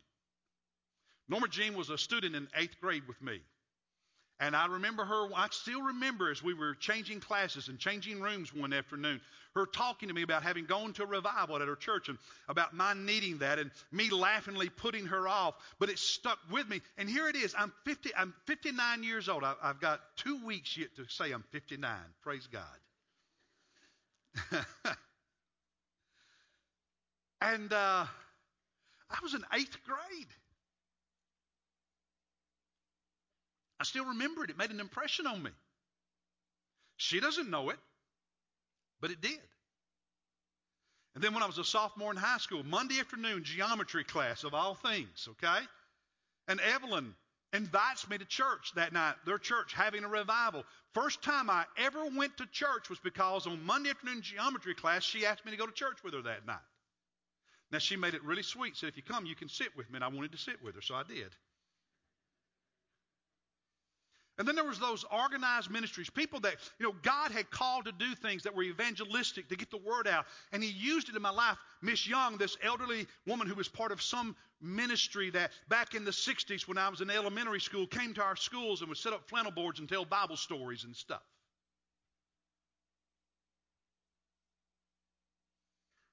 Norma 1.28 1.48
Jean 1.48 1.74
was 1.74 1.90
a 1.90 1.98
student 1.98 2.34
in 2.34 2.48
eighth 2.56 2.80
grade 2.80 3.06
with 3.06 3.20
me. 3.22 3.40
And 4.42 4.56
I 4.56 4.66
remember 4.66 5.04
her, 5.04 5.28
I 5.36 5.46
still 5.52 5.82
remember 5.82 6.28
as 6.28 6.42
we 6.42 6.52
were 6.52 6.74
changing 6.74 7.20
classes 7.20 7.68
and 7.68 7.78
changing 7.78 8.20
rooms 8.20 8.52
one 8.52 8.72
afternoon, 8.72 9.20
her 9.54 9.66
talking 9.66 10.08
to 10.08 10.14
me 10.14 10.22
about 10.22 10.42
having 10.42 10.66
gone 10.66 10.92
to 10.94 11.04
a 11.04 11.06
revival 11.06 11.62
at 11.62 11.68
her 11.68 11.76
church 11.76 12.08
and 12.08 12.18
about 12.48 12.74
my 12.74 12.92
needing 12.92 13.38
that 13.38 13.60
and 13.60 13.70
me 13.92 14.10
laughingly 14.10 14.68
putting 14.68 15.06
her 15.06 15.28
off. 15.28 15.54
But 15.78 15.90
it 15.90 15.98
stuck 16.00 16.40
with 16.50 16.68
me. 16.68 16.80
And 16.98 17.08
here 17.08 17.28
it 17.28 17.36
is. 17.36 17.54
I'm 17.56 17.72
50, 17.84 18.16
I'm 18.16 18.34
59 18.46 19.04
years 19.04 19.28
old. 19.28 19.44
I, 19.44 19.54
have 19.62 19.80
got 19.80 20.00
two 20.16 20.44
weeks 20.44 20.76
yet 20.76 20.88
to 20.96 21.04
say 21.08 21.30
I'm 21.30 21.44
59. 21.52 21.88
Praise 22.24 22.48
God. 22.50 22.64
and 27.40 27.72
uh, 27.72 28.06
I 29.08 29.18
was 29.22 29.34
in 29.34 29.44
eighth 29.54 29.76
grade. 29.86 30.26
I 33.82 33.84
still 33.84 34.04
remember 34.04 34.44
it. 34.44 34.50
It 34.50 34.56
made 34.56 34.70
an 34.70 34.78
impression 34.78 35.26
on 35.26 35.42
me. 35.42 35.50
She 36.98 37.18
doesn't 37.18 37.50
know 37.50 37.70
it, 37.70 37.78
but 39.00 39.10
it 39.10 39.20
did. 39.20 39.40
And 41.16 41.24
then 41.24 41.34
when 41.34 41.42
I 41.42 41.46
was 41.46 41.58
a 41.58 41.64
sophomore 41.64 42.12
in 42.12 42.16
high 42.16 42.38
school, 42.38 42.62
Monday 42.62 43.00
afternoon 43.00 43.42
geometry 43.42 44.04
class 44.04 44.44
of 44.44 44.54
all 44.54 44.76
things, 44.76 45.28
okay? 45.30 45.66
And 46.46 46.60
Evelyn 46.60 47.12
invites 47.52 48.08
me 48.08 48.18
to 48.18 48.24
church 48.24 48.70
that 48.76 48.92
night, 48.92 49.16
their 49.26 49.36
church 49.36 49.72
having 49.72 50.04
a 50.04 50.08
revival. 50.08 50.62
First 50.94 51.20
time 51.20 51.50
I 51.50 51.64
ever 51.76 52.04
went 52.16 52.36
to 52.36 52.46
church 52.46 52.88
was 52.88 53.00
because 53.00 53.48
on 53.48 53.64
Monday 53.64 53.90
afternoon 53.90 54.22
geometry 54.22 54.76
class, 54.76 55.02
she 55.02 55.26
asked 55.26 55.44
me 55.44 55.50
to 55.50 55.58
go 55.58 55.66
to 55.66 55.72
church 55.72 56.04
with 56.04 56.14
her 56.14 56.22
that 56.22 56.46
night. 56.46 56.62
Now, 57.72 57.78
she 57.78 57.96
made 57.96 58.14
it 58.14 58.22
really 58.22 58.44
sweet. 58.44 58.76
Said, 58.76 58.90
if 58.90 58.96
you 58.96 59.02
come, 59.02 59.26
you 59.26 59.34
can 59.34 59.48
sit 59.48 59.76
with 59.76 59.90
me. 59.90 59.96
And 59.96 60.04
I 60.04 60.08
wanted 60.08 60.30
to 60.30 60.38
sit 60.38 60.62
with 60.62 60.76
her, 60.76 60.82
so 60.82 60.94
I 60.94 61.02
did. 61.02 61.34
And 64.38 64.48
then 64.48 64.54
there 64.54 64.64
was 64.64 64.78
those 64.78 65.04
organized 65.12 65.70
ministries, 65.70 66.08
people 66.08 66.40
that, 66.40 66.56
you 66.78 66.86
know, 66.86 66.94
God 67.02 67.32
had 67.32 67.50
called 67.50 67.84
to 67.84 67.92
do 67.92 68.14
things 68.14 68.42
that 68.44 68.54
were 68.54 68.62
evangelistic 68.62 69.48
to 69.48 69.56
get 69.56 69.70
the 69.70 69.76
word 69.76 70.08
out. 70.08 70.24
And 70.52 70.62
he 70.62 70.70
used 70.70 71.10
it 71.10 71.16
in 71.16 71.22
my 71.22 71.30
life. 71.30 71.58
Miss 71.82 72.06
Young, 72.08 72.38
this 72.38 72.56
elderly 72.62 73.06
woman 73.26 73.46
who 73.46 73.54
was 73.54 73.68
part 73.68 73.92
of 73.92 74.00
some 74.00 74.34
ministry 74.60 75.28
that 75.30 75.50
back 75.68 75.94
in 75.94 76.04
the 76.04 76.10
60s 76.12 76.66
when 76.66 76.78
I 76.78 76.88
was 76.88 77.02
in 77.02 77.10
elementary 77.10 77.60
school 77.60 77.86
came 77.86 78.14
to 78.14 78.22
our 78.22 78.36
schools 78.36 78.80
and 78.80 78.88
would 78.88 78.98
set 78.98 79.12
up 79.12 79.28
flannel 79.28 79.52
boards 79.52 79.80
and 79.80 79.88
tell 79.88 80.04
Bible 80.04 80.36
stories 80.36 80.84
and 80.84 80.96
stuff. 80.96 81.22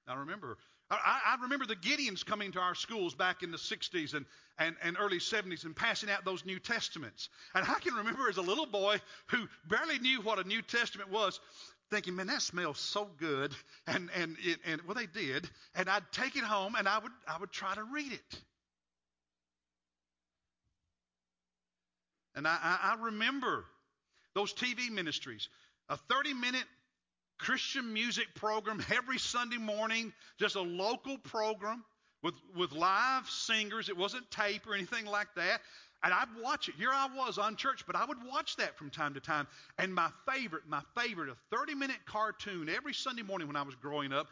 I 0.06 0.14
remember 0.14 0.58
I, 0.90 1.20
I, 1.24 1.42
remember 1.42 1.66
the 1.66 1.76
Gideons 1.76 2.26
coming 2.26 2.50
to 2.52 2.58
our 2.58 2.74
schools 2.74 3.14
back 3.14 3.44
in 3.44 3.52
the 3.52 3.58
60s 3.58 4.14
and, 4.14 4.26
and, 4.58 4.74
and 4.82 4.96
early 4.98 5.18
70s 5.18 5.64
and 5.64 5.74
passing 5.74 6.10
out 6.10 6.24
those 6.24 6.44
New 6.44 6.58
Testaments. 6.58 7.28
And 7.54 7.64
I 7.64 7.74
can 7.74 7.94
remember 7.94 8.28
as 8.28 8.38
a 8.38 8.42
little 8.42 8.66
boy 8.66 9.00
who 9.26 9.46
barely 9.68 10.00
knew 10.00 10.20
what 10.20 10.44
a 10.44 10.48
New 10.48 10.62
Testament 10.62 11.10
was, 11.10 11.38
thinking, 11.90 12.16
man, 12.16 12.26
that 12.26 12.42
smells 12.42 12.78
so 12.78 13.08
good. 13.18 13.54
And, 13.86 14.08
and, 14.14 14.36
it, 14.40 14.60
and 14.66 14.80
well, 14.82 14.94
they 14.94 15.06
did. 15.06 15.50
And 15.74 15.88
I'd 15.88 16.04
take 16.12 16.36
it 16.36 16.44
home 16.44 16.76
and 16.76 16.86
I 16.86 16.98
would, 16.98 17.10
I 17.26 17.38
would 17.40 17.50
try 17.50 17.74
to 17.74 17.82
read 17.82 18.12
it. 18.12 18.40
And 22.36 22.46
I, 22.46 22.56
I, 22.62 22.92
I 22.92 23.02
remember 23.02 23.64
those 24.34 24.52
TV 24.54 24.90
ministries. 24.90 25.48
A 25.88 25.96
30 25.96 26.34
minute 26.34 26.64
Christian 27.40 27.92
music 27.92 28.26
program 28.34 28.84
every 28.94 29.18
Sunday 29.18 29.56
morning, 29.56 30.12
just 30.38 30.56
a 30.56 30.60
local 30.60 31.16
program 31.18 31.82
with, 32.22 32.34
with 32.54 32.72
live 32.72 33.28
singers. 33.30 33.88
It 33.88 33.96
wasn't 33.96 34.30
tape 34.30 34.66
or 34.66 34.74
anything 34.74 35.06
like 35.06 35.28
that. 35.36 35.62
And 36.02 36.12
I'd 36.12 36.28
watch 36.42 36.68
it. 36.68 36.74
Here 36.76 36.90
I 36.92 37.08
was 37.14 37.38
on 37.38 37.56
church, 37.56 37.84
but 37.86 37.96
I 37.96 38.04
would 38.04 38.18
watch 38.26 38.56
that 38.56 38.76
from 38.76 38.90
time 38.90 39.14
to 39.14 39.20
time. 39.20 39.46
And 39.78 39.94
my 39.94 40.10
favorite, 40.30 40.64
my 40.68 40.82
favorite, 40.96 41.30
a 41.30 41.56
30 41.56 41.74
minute 41.74 41.98
cartoon 42.04 42.68
every 42.68 42.92
Sunday 42.92 43.22
morning 43.22 43.46
when 43.46 43.56
I 43.56 43.62
was 43.62 43.74
growing 43.74 44.12
up. 44.12 44.26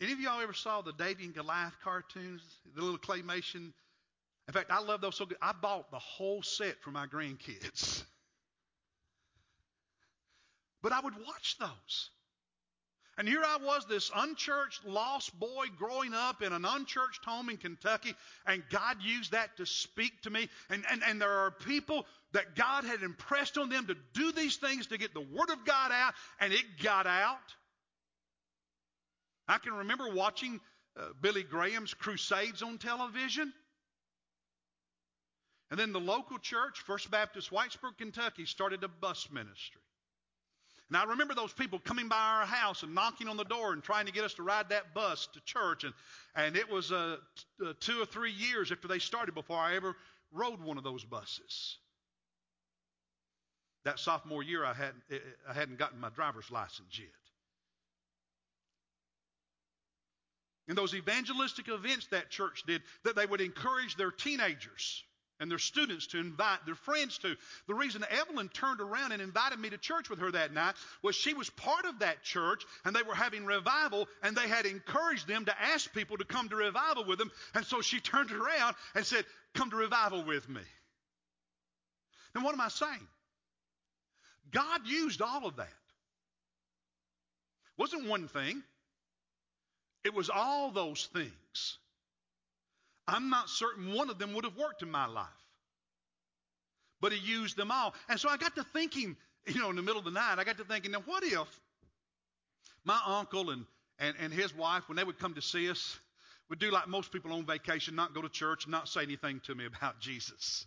Any 0.00 0.12
of 0.12 0.20
y'all 0.20 0.40
ever 0.40 0.52
saw 0.52 0.82
the 0.82 0.92
Davey 0.92 1.24
and 1.24 1.34
Goliath 1.34 1.74
cartoons? 1.82 2.42
The 2.74 2.82
little 2.82 2.98
claymation? 2.98 3.72
In 4.46 4.54
fact, 4.54 4.70
I 4.70 4.80
love 4.80 5.00
those 5.00 5.16
so 5.16 5.26
good. 5.26 5.38
I 5.42 5.52
bought 5.52 5.90
the 5.90 5.98
whole 5.98 6.42
set 6.42 6.80
for 6.82 6.90
my 6.90 7.06
grandkids. 7.06 8.04
But 10.82 10.90
I 10.90 10.98
would 10.98 11.14
watch 11.24 11.58
those. 11.60 12.10
And 13.22 13.28
here 13.28 13.44
I 13.46 13.56
was, 13.64 13.86
this 13.86 14.10
unchurched, 14.16 14.84
lost 14.84 15.38
boy 15.38 15.66
growing 15.78 16.12
up 16.12 16.42
in 16.42 16.52
an 16.52 16.64
unchurched 16.64 17.24
home 17.24 17.50
in 17.50 17.56
Kentucky, 17.56 18.16
and 18.48 18.64
God 18.68 18.96
used 19.00 19.30
that 19.30 19.56
to 19.58 19.64
speak 19.64 20.22
to 20.22 20.30
me. 20.30 20.48
And, 20.70 20.84
and, 20.90 21.04
and 21.06 21.22
there 21.22 21.30
are 21.30 21.52
people 21.52 22.04
that 22.32 22.56
God 22.56 22.82
had 22.82 23.04
impressed 23.04 23.58
on 23.58 23.68
them 23.68 23.86
to 23.86 23.94
do 24.12 24.32
these 24.32 24.56
things 24.56 24.88
to 24.88 24.98
get 24.98 25.14
the 25.14 25.20
Word 25.20 25.50
of 25.50 25.64
God 25.64 25.92
out, 25.92 26.14
and 26.40 26.52
it 26.52 26.64
got 26.82 27.06
out. 27.06 27.38
I 29.46 29.58
can 29.58 29.74
remember 29.74 30.12
watching 30.12 30.58
uh, 30.98 31.10
Billy 31.20 31.44
Graham's 31.44 31.94
crusades 31.94 32.60
on 32.60 32.78
television. 32.78 33.52
And 35.70 35.78
then 35.78 35.92
the 35.92 36.00
local 36.00 36.40
church, 36.40 36.80
First 36.80 37.08
Baptist 37.08 37.52
Whitesburg, 37.52 37.98
Kentucky, 37.98 38.46
started 38.46 38.82
a 38.82 38.88
bus 38.88 39.28
ministry. 39.30 39.80
Now, 40.92 41.04
I 41.04 41.08
remember 41.08 41.34
those 41.34 41.54
people 41.54 41.78
coming 41.78 42.08
by 42.08 42.18
our 42.18 42.44
house 42.44 42.82
and 42.82 42.94
knocking 42.94 43.26
on 43.26 43.38
the 43.38 43.44
door 43.44 43.72
and 43.72 43.82
trying 43.82 44.04
to 44.04 44.12
get 44.12 44.24
us 44.24 44.34
to 44.34 44.42
ride 44.42 44.68
that 44.68 44.92
bus 44.92 45.26
to 45.32 45.40
church. 45.40 45.84
And, 45.84 45.94
and 46.36 46.54
it 46.54 46.70
was 46.70 46.92
uh, 46.92 47.16
t- 47.34 47.66
uh, 47.66 47.72
two 47.80 48.02
or 48.02 48.04
three 48.04 48.32
years 48.32 48.70
after 48.70 48.88
they 48.88 48.98
started 48.98 49.34
before 49.34 49.56
I 49.56 49.74
ever 49.74 49.96
rode 50.32 50.60
one 50.62 50.76
of 50.76 50.84
those 50.84 51.02
buses. 51.02 51.78
That 53.86 53.98
sophomore 53.98 54.42
year, 54.42 54.66
I 54.66 54.74
hadn't, 54.74 55.02
I 55.48 55.54
hadn't 55.54 55.78
gotten 55.78 55.98
my 55.98 56.10
driver's 56.10 56.50
license 56.50 56.98
yet. 56.98 57.08
And 60.68 60.76
those 60.76 60.94
evangelistic 60.94 61.68
events 61.68 62.06
that 62.08 62.28
church 62.28 62.64
did, 62.66 62.82
that 63.04 63.16
they 63.16 63.24
would 63.24 63.40
encourage 63.40 63.96
their 63.96 64.10
teenagers 64.10 65.04
and 65.42 65.50
their 65.50 65.58
students 65.58 66.06
to 66.06 66.20
invite 66.20 66.64
their 66.64 66.76
friends 66.76 67.18
to. 67.18 67.34
The 67.66 67.74
reason 67.74 68.04
Evelyn 68.08 68.48
turned 68.48 68.80
around 68.80 69.10
and 69.10 69.20
invited 69.20 69.58
me 69.58 69.70
to 69.70 69.76
church 69.76 70.08
with 70.08 70.20
her 70.20 70.30
that 70.30 70.54
night 70.54 70.76
was 71.02 71.16
she 71.16 71.34
was 71.34 71.50
part 71.50 71.84
of 71.84 71.98
that 71.98 72.22
church 72.22 72.64
and 72.84 72.94
they 72.94 73.02
were 73.02 73.14
having 73.14 73.44
revival 73.44 74.06
and 74.22 74.36
they 74.36 74.46
had 74.46 74.66
encouraged 74.66 75.26
them 75.26 75.44
to 75.46 75.60
ask 75.60 75.92
people 75.92 76.16
to 76.16 76.24
come 76.24 76.48
to 76.48 76.54
revival 76.54 77.04
with 77.04 77.18
them. 77.18 77.32
And 77.56 77.66
so 77.66 77.80
she 77.80 77.98
turned 78.00 78.30
around 78.30 78.76
and 78.94 79.04
said, 79.04 79.24
Come 79.54 79.70
to 79.70 79.76
revival 79.76 80.24
with 80.24 80.48
me. 80.48 80.62
Now, 82.34 82.44
what 82.44 82.54
am 82.54 82.60
I 82.60 82.68
saying? 82.68 83.08
God 84.52 84.86
used 84.86 85.20
all 85.20 85.46
of 85.46 85.56
that. 85.56 85.66
It 85.66 87.78
wasn't 87.78 88.06
one 88.06 88.28
thing. 88.28 88.62
It 90.04 90.14
was 90.14 90.30
all 90.30 90.70
those 90.70 91.08
things. 91.12 91.78
I'm 93.06 93.30
not 93.30 93.48
certain 93.48 93.92
one 93.92 94.10
of 94.10 94.18
them 94.18 94.34
would 94.34 94.44
have 94.44 94.56
worked 94.56 94.82
in 94.82 94.90
my 94.90 95.06
life. 95.06 95.26
But 97.00 97.12
he 97.12 97.18
used 97.18 97.56
them 97.56 97.70
all. 97.70 97.94
And 98.08 98.18
so 98.18 98.28
I 98.28 98.36
got 98.36 98.54
to 98.56 98.64
thinking, 98.72 99.16
you 99.46 99.60
know, 99.60 99.70
in 99.70 99.76
the 99.76 99.82
middle 99.82 99.98
of 99.98 100.04
the 100.04 100.12
night, 100.12 100.36
I 100.38 100.44
got 100.44 100.58
to 100.58 100.64
thinking, 100.64 100.92
now 100.92 101.02
what 101.04 101.24
if 101.24 101.60
my 102.84 102.98
uncle 103.06 103.50
and, 103.50 103.64
and, 103.98 104.14
and 104.20 104.32
his 104.32 104.54
wife, 104.54 104.88
when 104.88 104.96
they 104.96 105.04
would 105.04 105.18
come 105.18 105.34
to 105.34 105.42
see 105.42 105.68
us, 105.68 105.98
would 106.48 106.58
do 106.58 106.70
like 106.70 106.86
most 106.86 107.12
people 107.12 107.32
on 107.32 107.46
vacation, 107.46 107.94
not 107.94 108.14
go 108.14 108.22
to 108.22 108.28
church, 108.28 108.68
not 108.68 108.88
say 108.88 109.02
anything 109.02 109.40
to 109.46 109.54
me 109.54 109.64
about 109.66 109.98
Jesus. 110.00 110.66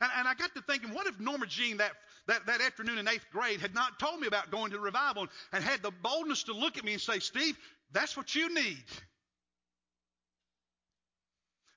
And, 0.00 0.10
and 0.18 0.28
I 0.28 0.34
got 0.34 0.54
to 0.54 0.62
thinking, 0.62 0.92
what 0.92 1.06
if 1.06 1.18
Norma 1.18 1.46
Jean 1.46 1.78
that, 1.78 1.92
that, 2.26 2.46
that 2.46 2.60
afternoon 2.60 2.98
in 2.98 3.08
eighth 3.08 3.26
grade 3.32 3.60
had 3.60 3.74
not 3.74 3.98
told 3.98 4.20
me 4.20 4.26
about 4.26 4.50
going 4.50 4.72
to 4.72 4.78
revival 4.78 5.28
and 5.52 5.64
had 5.64 5.82
the 5.82 5.92
boldness 6.02 6.44
to 6.44 6.52
look 6.52 6.76
at 6.76 6.84
me 6.84 6.92
and 6.92 7.00
say, 7.00 7.20
Steve, 7.20 7.56
that's 7.92 8.16
what 8.16 8.34
you 8.34 8.52
need. 8.52 8.84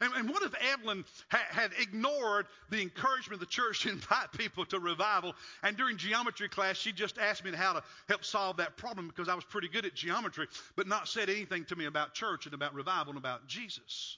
And, 0.02 0.14
and 0.16 0.30
what 0.30 0.42
if 0.42 0.54
Evelyn 0.74 1.06
ha- 1.30 1.46
had 1.50 1.72
ignored 1.80 2.48
the 2.70 2.82
encouragement 2.82 3.34
of 3.34 3.40
the 3.40 3.46
church 3.46 3.84
to 3.84 3.90
invite 3.92 4.32
people 4.34 4.66
to 4.66 4.80
revival, 4.80 5.36
and 5.64 5.78
during 5.78 5.98
geometry 5.98 6.50
class, 6.50 6.76
she 6.76 6.92
just 6.92 7.18
asked 7.20 7.46
me 7.46 7.52
how 7.52 7.74
to 7.74 7.84
help 8.10 8.26
solve 8.26 8.58
that 8.58 8.78
problem 8.78 9.08
because 9.08 9.30
I 9.30 9.36
was 9.36 9.46
pretty 9.46 9.70
good 9.70 9.86
at 9.86 9.94
geometry, 9.94 10.48
but 10.76 10.88
not 10.88 11.08
said 11.08 11.30
anything 11.30 11.66
to 11.66 11.76
me 11.76 11.86
about 11.86 12.14
church 12.14 12.46
and 12.46 12.56
about 12.56 12.74
revival 12.74 13.12
and 13.12 13.18
about 13.18 13.48
Jesus? 13.48 14.18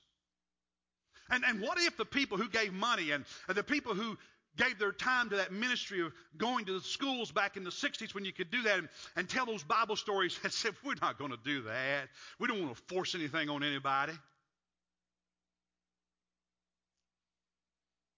And, 1.29 1.43
and 1.45 1.61
what 1.61 1.77
if 1.79 1.97
the 1.97 2.05
people 2.05 2.37
who 2.37 2.49
gave 2.49 2.73
money 2.73 3.11
and, 3.11 3.25
and 3.47 3.57
the 3.57 3.63
people 3.63 3.93
who 3.93 4.17
gave 4.55 4.77
their 4.77 4.91
time 4.91 5.29
to 5.31 5.37
that 5.37 5.51
ministry 5.51 6.01
of 6.01 6.13
going 6.37 6.65
to 6.65 6.73
the 6.73 6.85
schools 6.85 7.31
back 7.31 7.57
in 7.57 7.63
the 7.63 7.71
60s 7.71 8.13
when 8.13 8.23
you 8.23 8.31
could 8.31 8.51
do 8.51 8.61
that 8.63 8.77
and, 8.77 8.89
and 9.15 9.27
tell 9.27 9.45
those 9.45 9.63
Bible 9.63 9.95
stories 9.95 10.39
and 10.43 10.53
said, 10.53 10.73
We're 10.85 10.93
not 11.01 11.17
going 11.17 11.31
to 11.31 11.39
do 11.43 11.63
that. 11.63 12.09
We 12.39 12.47
don't 12.47 12.61
want 12.61 12.75
to 12.75 12.81
force 12.93 13.15
anything 13.15 13.49
on 13.49 13.63
anybody. 13.63 14.13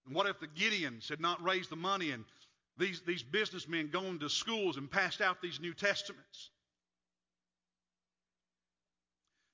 And 0.06 0.14
what 0.14 0.26
if 0.26 0.38
the 0.40 0.46
Gideons 0.46 1.08
had 1.08 1.20
not 1.20 1.42
raised 1.42 1.70
the 1.70 1.76
money 1.76 2.12
and 2.12 2.24
these, 2.78 3.00
these 3.06 3.22
businessmen 3.22 3.90
gone 3.92 4.18
to 4.20 4.28
schools 4.28 4.76
and 4.76 4.90
passed 4.90 5.20
out 5.20 5.42
these 5.42 5.60
New 5.60 5.74
Testaments? 5.74 6.50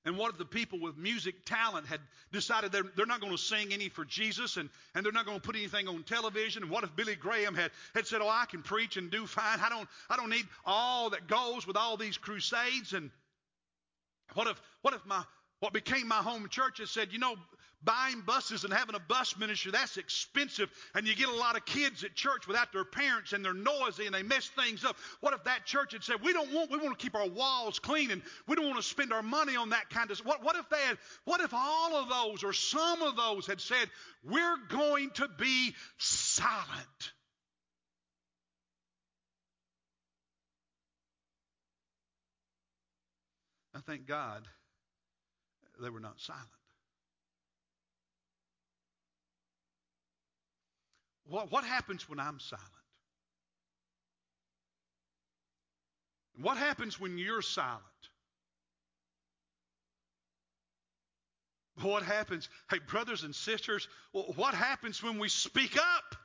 And 0.04 0.18
what 0.18 0.32
if 0.32 0.38
the 0.38 0.44
people 0.44 0.80
with 0.80 0.96
music 0.96 1.44
talent 1.44 1.86
had 1.86 2.00
decided 2.32 2.72
they're, 2.72 2.82
they're 2.96 3.06
not 3.06 3.20
going 3.20 3.32
to 3.32 3.38
sing 3.38 3.72
any 3.72 3.88
for 3.88 4.04
Jesus 4.04 4.56
and, 4.56 4.68
and 4.94 5.04
they're 5.04 5.12
not 5.12 5.26
going 5.26 5.38
to 5.38 5.42
put 5.42 5.54
anything 5.54 5.86
on 5.86 6.02
television? 6.02 6.64
And 6.64 6.72
what 6.72 6.82
if 6.82 6.94
Billy 6.96 7.14
Graham 7.14 7.54
had, 7.54 7.70
had 7.94 8.08
said, 8.08 8.20
Oh, 8.20 8.28
I 8.28 8.46
can 8.50 8.62
preach 8.62 8.96
and 8.96 9.12
do 9.12 9.26
fine. 9.26 9.60
I 9.60 9.68
don't, 9.68 9.88
I 10.10 10.16
don't 10.16 10.30
need 10.30 10.46
all 10.64 11.10
that 11.10 11.28
goes 11.28 11.68
with 11.68 11.76
all 11.76 11.96
these 11.96 12.18
crusades. 12.18 12.94
And 12.94 13.10
what 14.34 14.48
if, 14.48 14.60
what 14.82 14.92
if 14.92 15.06
my, 15.06 15.22
what 15.60 15.72
became 15.72 16.08
my 16.08 16.16
home 16.16 16.48
church 16.48 16.78
has 16.78 16.90
said, 16.90 17.12
you 17.12 17.20
know, 17.20 17.36
buying 17.84 18.22
buses 18.26 18.64
and 18.64 18.72
having 18.72 18.94
a 18.94 19.00
bus 19.00 19.36
ministry, 19.38 19.72
that's 19.72 19.96
expensive. 19.96 20.70
And 20.94 21.06
you 21.06 21.14
get 21.14 21.28
a 21.28 21.34
lot 21.34 21.56
of 21.56 21.64
kids 21.64 22.04
at 22.04 22.14
church 22.14 22.46
without 22.46 22.72
their 22.72 22.84
parents 22.84 23.32
and 23.32 23.44
they're 23.44 23.54
noisy 23.54 24.06
and 24.06 24.14
they 24.14 24.22
mess 24.22 24.48
things 24.48 24.84
up. 24.84 24.96
What 25.20 25.34
if 25.34 25.44
that 25.44 25.64
church 25.64 25.92
had 25.92 26.02
said, 26.02 26.16
we 26.22 26.32
don't 26.32 26.52
want, 26.52 26.70
we 26.70 26.78
want 26.78 26.98
to 26.98 27.02
keep 27.02 27.14
our 27.14 27.28
walls 27.28 27.78
clean 27.78 28.10
and 28.10 28.22
we 28.46 28.56
don't 28.56 28.66
want 28.66 28.76
to 28.76 28.82
spend 28.82 29.12
our 29.12 29.22
money 29.22 29.56
on 29.56 29.70
that 29.70 29.90
kind 29.90 30.10
of 30.10 30.16
stuff. 30.16 30.26
What, 30.26 30.44
what 30.44 30.56
if 30.56 30.68
they 30.68 30.78
had, 30.78 30.98
what 31.24 31.40
if 31.40 31.52
all 31.54 31.96
of 31.96 32.08
those 32.08 32.44
or 32.44 32.52
some 32.52 33.02
of 33.02 33.16
those 33.16 33.46
had 33.46 33.60
said, 33.60 33.88
we're 34.24 34.56
going 34.68 35.10
to 35.14 35.28
be 35.38 35.74
silent? 35.98 37.12
I 43.74 43.80
thank 43.80 44.06
God 44.06 44.46
they 45.80 45.90
were 45.90 45.98
not 45.98 46.20
silent. 46.20 46.46
What, 51.32 51.50
what 51.50 51.64
happens 51.64 52.06
when 52.10 52.20
I'm 52.20 52.38
silent? 52.40 52.68
What 56.38 56.58
happens 56.58 57.00
when 57.00 57.16
you're 57.16 57.40
silent? 57.40 57.80
What 61.80 62.02
happens? 62.02 62.50
Hey, 62.70 62.80
brothers 62.86 63.22
and 63.22 63.34
sisters, 63.34 63.88
what 64.12 64.52
happens 64.52 65.02
when 65.02 65.18
we 65.18 65.30
speak 65.30 65.78
up? 65.78 66.16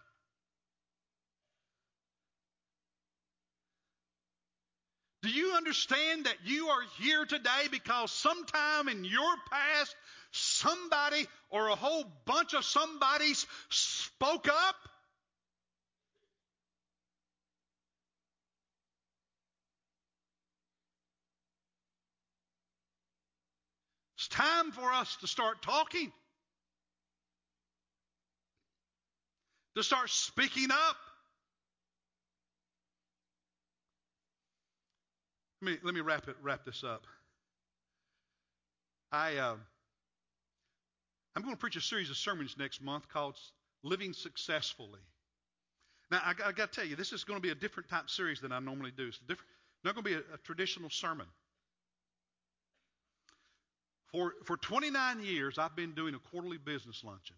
Do 5.23 5.29
you 5.29 5.53
understand 5.53 6.25
that 6.25 6.35
you 6.43 6.67
are 6.67 6.81
here 6.99 7.23
today 7.25 7.69
because 7.71 8.11
sometime 8.11 8.89
in 8.89 9.05
your 9.05 9.35
past, 9.49 9.95
somebody 10.31 11.25
or 11.49 11.69
a 11.69 11.75
whole 11.75 12.03
bunch 12.25 12.53
of 12.53 12.65
somebodies 12.65 13.47
spoke 13.69 14.49
up? 14.49 14.75
It's 24.27 24.35
time 24.35 24.71
for 24.71 24.91
us 24.91 25.15
to 25.21 25.27
start 25.27 25.61
talking, 25.61 26.11
to 29.75 29.83
start 29.83 30.09
speaking 30.09 30.69
up. 30.69 30.97
Let 35.61 35.71
me, 35.71 35.77
let 35.81 35.93
me 35.93 36.01
wrap, 36.01 36.27
it, 36.27 36.35
wrap 36.41 36.65
this 36.65 36.83
up. 36.83 37.05
I, 39.13 39.37
uh, 39.37 39.55
I'm 41.35 41.41
going 41.41 41.55
to 41.55 41.59
preach 41.59 41.77
a 41.77 41.81
series 41.81 42.09
of 42.09 42.17
sermons 42.17 42.55
next 42.59 42.81
month 42.81 43.07
called 43.07 43.37
Living 43.83 44.11
Successfully. 44.11 44.99
Now, 46.11 46.21
I, 46.25 46.51
got 46.51 46.73
to 46.73 46.79
tell 46.81 46.85
you, 46.85 46.97
this 46.97 47.13
is 47.13 47.23
going 47.23 47.37
to 47.37 47.41
be 47.41 47.51
a 47.51 47.55
different 47.55 47.89
type 47.89 48.09
series 48.09 48.41
than 48.41 48.51
I 48.51 48.59
normally 48.59 48.91
do. 48.95 49.07
It's 49.07 49.19
different, 49.19 49.49
not 49.85 49.95
going 49.95 50.03
to 50.03 50.09
be 50.09 50.15
a, 50.15 50.35
a 50.35 50.37
traditional 50.43 50.89
sermon. 50.89 51.27
For, 54.11 54.33
for 54.45 54.57
29 54.57 55.21
years, 55.21 55.57
I've 55.57 55.75
been 55.75 55.93
doing 55.93 56.15
a 56.15 56.19
quarterly 56.19 56.57
business 56.57 57.03
luncheon. 57.03 57.35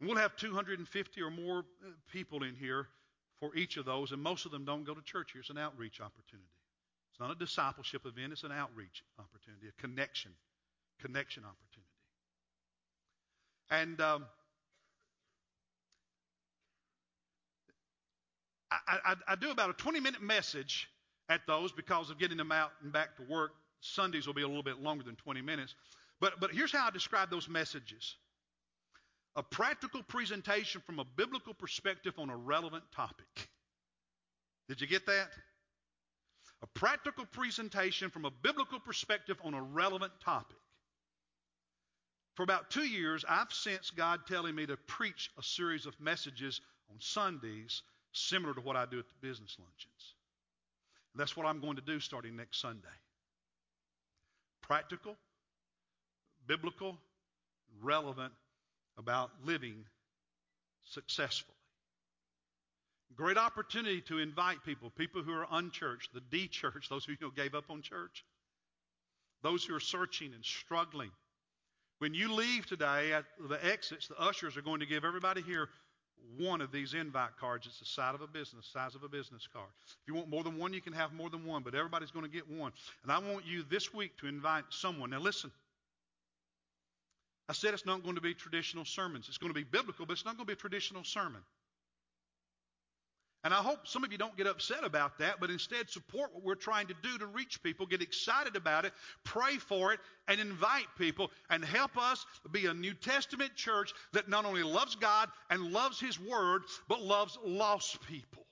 We'll 0.00 0.16
have 0.16 0.34
250 0.36 1.22
or 1.22 1.30
more 1.30 1.58
uh, 1.58 1.90
people 2.10 2.42
in 2.42 2.54
here 2.54 2.88
for 3.38 3.54
each 3.54 3.76
of 3.76 3.84
those, 3.84 4.12
and 4.12 4.22
most 4.22 4.46
of 4.46 4.52
them 4.52 4.64
don't 4.64 4.84
go 4.84 4.94
to 4.94 5.02
church 5.02 5.32
here. 5.32 5.40
It's 5.40 5.50
an 5.50 5.58
outreach 5.58 6.00
opportunity. 6.00 6.48
It's 7.12 7.20
not 7.20 7.30
a 7.30 7.34
discipleship 7.34 8.06
event, 8.06 8.32
it's 8.32 8.44
an 8.44 8.52
outreach 8.52 9.02
opportunity, 9.18 9.66
a 9.68 9.80
connection, 9.80 10.32
connection 11.00 11.44
opportunity. 11.44 11.90
And 13.70 14.00
um, 14.00 14.26
I, 18.70 18.98
I, 19.04 19.14
I 19.28 19.36
do 19.36 19.50
about 19.50 19.70
a 19.70 19.74
20 19.74 20.00
minute 20.00 20.22
message 20.22 20.88
at 21.28 21.42
those 21.46 21.72
because 21.72 22.10
of 22.10 22.18
getting 22.18 22.36
them 22.36 22.52
out 22.52 22.72
and 22.82 22.92
back 22.92 23.16
to 23.16 23.22
work. 23.22 23.52
Sundays 23.80 24.26
will 24.26 24.34
be 24.34 24.42
a 24.42 24.48
little 24.48 24.62
bit 24.62 24.80
longer 24.80 25.04
than 25.04 25.16
20 25.16 25.42
minutes. 25.42 25.74
But, 26.20 26.40
but 26.40 26.52
here's 26.52 26.72
how 26.72 26.86
I 26.86 26.90
describe 26.90 27.30
those 27.30 27.48
messages 27.48 28.16
a 29.36 29.42
practical 29.42 30.02
presentation 30.02 30.82
from 30.84 30.98
a 30.98 31.04
biblical 31.04 31.54
perspective 31.54 32.14
on 32.18 32.30
a 32.30 32.36
relevant 32.36 32.84
topic. 32.94 33.48
Did 34.68 34.80
you 34.80 34.86
get 34.86 35.06
that? 35.06 35.28
A 36.62 36.66
practical 36.66 37.24
presentation 37.24 38.10
from 38.10 38.24
a 38.24 38.30
biblical 38.30 38.80
perspective 38.80 39.38
on 39.44 39.54
a 39.54 39.62
relevant 39.62 40.12
topic. 40.22 40.56
For 42.34 42.42
about 42.42 42.70
two 42.70 42.86
years, 42.86 43.24
I've 43.28 43.52
sensed 43.52 43.96
God 43.96 44.20
telling 44.26 44.54
me 44.54 44.66
to 44.66 44.76
preach 44.76 45.30
a 45.38 45.42
series 45.42 45.86
of 45.86 45.98
messages 46.00 46.60
on 46.90 46.96
Sundays 46.98 47.82
similar 48.12 48.54
to 48.54 48.60
what 48.60 48.76
I 48.76 48.86
do 48.86 48.98
at 48.98 49.08
the 49.08 49.26
business 49.26 49.56
luncheons. 49.58 50.14
That's 51.14 51.36
what 51.36 51.46
I'm 51.46 51.60
going 51.60 51.76
to 51.76 51.82
do 51.82 51.98
starting 52.00 52.36
next 52.36 52.60
Sunday. 52.60 52.88
Practical, 54.70 55.16
biblical, 56.46 56.96
relevant 57.82 58.32
about 58.96 59.32
living 59.44 59.84
successfully. 60.84 61.56
Great 63.16 63.36
opportunity 63.36 64.00
to 64.02 64.20
invite 64.20 64.62
people, 64.64 64.90
people 64.90 65.24
who 65.24 65.32
are 65.32 65.48
unchurched, 65.50 66.14
the 66.14 66.20
D 66.20 66.46
church, 66.46 66.88
those 66.88 67.04
who 67.04 67.10
you 67.10 67.18
know, 67.20 67.30
gave 67.30 67.56
up 67.56 67.64
on 67.68 67.82
church, 67.82 68.24
those 69.42 69.64
who 69.64 69.74
are 69.74 69.80
searching 69.80 70.34
and 70.34 70.44
struggling. 70.44 71.10
When 71.98 72.14
you 72.14 72.32
leave 72.32 72.64
today 72.64 73.12
at 73.12 73.24
the 73.48 73.58
exits, 73.66 74.06
the 74.06 74.20
ushers 74.20 74.56
are 74.56 74.62
going 74.62 74.78
to 74.78 74.86
give 74.86 75.04
everybody 75.04 75.42
here 75.42 75.68
one 76.38 76.60
of 76.60 76.72
these 76.72 76.94
invite 76.94 77.36
cards. 77.38 77.66
It's 77.66 77.78
the 77.78 77.86
size 77.86 78.14
of 78.14 78.20
a 78.20 78.26
business, 78.26 78.66
size 78.72 78.94
of 78.94 79.02
a 79.02 79.08
business 79.08 79.46
card. 79.52 79.68
If 80.02 80.08
you 80.08 80.14
want 80.14 80.28
more 80.28 80.42
than 80.42 80.58
one, 80.58 80.72
you 80.72 80.80
can 80.80 80.92
have 80.92 81.12
more 81.12 81.30
than 81.30 81.44
one, 81.44 81.62
but 81.62 81.74
everybody's 81.74 82.10
going 82.10 82.24
to 82.24 82.30
get 82.30 82.48
one. 82.50 82.72
And 83.02 83.12
I 83.12 83.18
want 83.18 83.46
you 83.46 83.64
this 83.68 83.92
week 83.92 84.16
to 84.18 84.26
invite 84.26 84.64
someone. 84.70 85.10
Now 85.10 85.20
listen. 85.20 85.50
I 87.48 87.52
said 87.52 87.74
it's 87.74 87.84
not 87.84 88.04
going 88.04 88.14
to 88.14 88.20
be 88.20 88.32
traditional 88.32 88.84
sermons. 88.84 89.26
It's 89.28 89.38
going 89.38 89.50
to 89.52 89.58
be 89.58 89.64
biblical, 89.64 90.06
but 90.06 90.12
it's 90.12 90.24
not 90.24 90.36
going 90.36 90.46
to 90.46 90.50
be 90.50 90.52
a 90.52 90.56
traditional 90.56 91.02
sermon. 91.02 91.40
And 93.42 93.54
I 93.54 93.58
hope 93.58 93.88
some 93.88 94.04
of 94.04 94.12
you 94.12 94.18
don't 94.18 94.36
get 94.36 94.46
upset 94.46 94.84
about 94.84 95.18
that, 95.18 95.40
but 95.40 95.50
instead 95.50 95.88
support 95.88 96.34
what 96.34 96.44
we're 96.44 96.54
trying 96.54 96.88
to 96.88 96.94
do 97.02 97.16
to 97.18 97.26
reach 97.26 97.62
people, 97.62 97.86
get 97.86 98.02
excited 98.02 98.54
about 98.54 98.84
it, 98.84 98.92
pray 99.24 99.56
for 99.56 99.94
it, 99.94 100.00
and 100.28 100.38
invite 100.38 100.86
people, 100.98 101.30
and 101.48 101.64
help 101.64 101.96
us 101.96 102.26
be 102.50 102.66
a 102.66 102.74
New 102.74 102.92
Testament 102.92 103.54
church 103.54 103.94
that 104.12 104.28
not 104.28 104.44
only 104.44 104.62
loves 104.62 104.94
God 104.94 105.30
and 105.48 105.72
loves 105.72 105.98
His 105.98 106.20
Word, 106.20 106.62
but 106.86 107.00
loves 107.00 107.38
lost 107.42 107.98
people. 108.06 108.44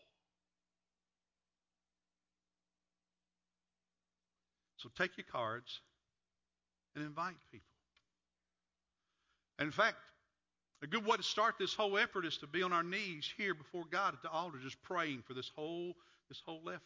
So 4.78 4.88
take 4.96 5.18
your 5.18 5.26
cards 5.30 5.80
and 6.94 7.04
invite 7.04 7.34
people. 7.52 7.66
In 9.58 9.70
fact, 9.70 9.96
a 10.82 10.86
good 10.86 11.04
way 11.04 11.16
to 11.16 11.22
start 11.22 11.56
this 11.58 11.74
whole 11.74 11.98
effort 11.98 12.24
is 12.24 12.36
to 12.38 12.46
be 12.46 12.62
on 12.62 12.72
our 12.72 12.82
knees 12.82 13.32
here 13.36 13.54
before 13.54 13.84
God 13.90 14.14
at 14.14 14.22
the 14.22 14.30
altar, 14.30 14.58
just 14.62 14.80
praying 14.82 15.22
for 15.26 15.34
this 15.34 15.50
whole 15.54 15.94
this 16.28 16.42
whole 16.44 16.68
effort. 16.68 16.82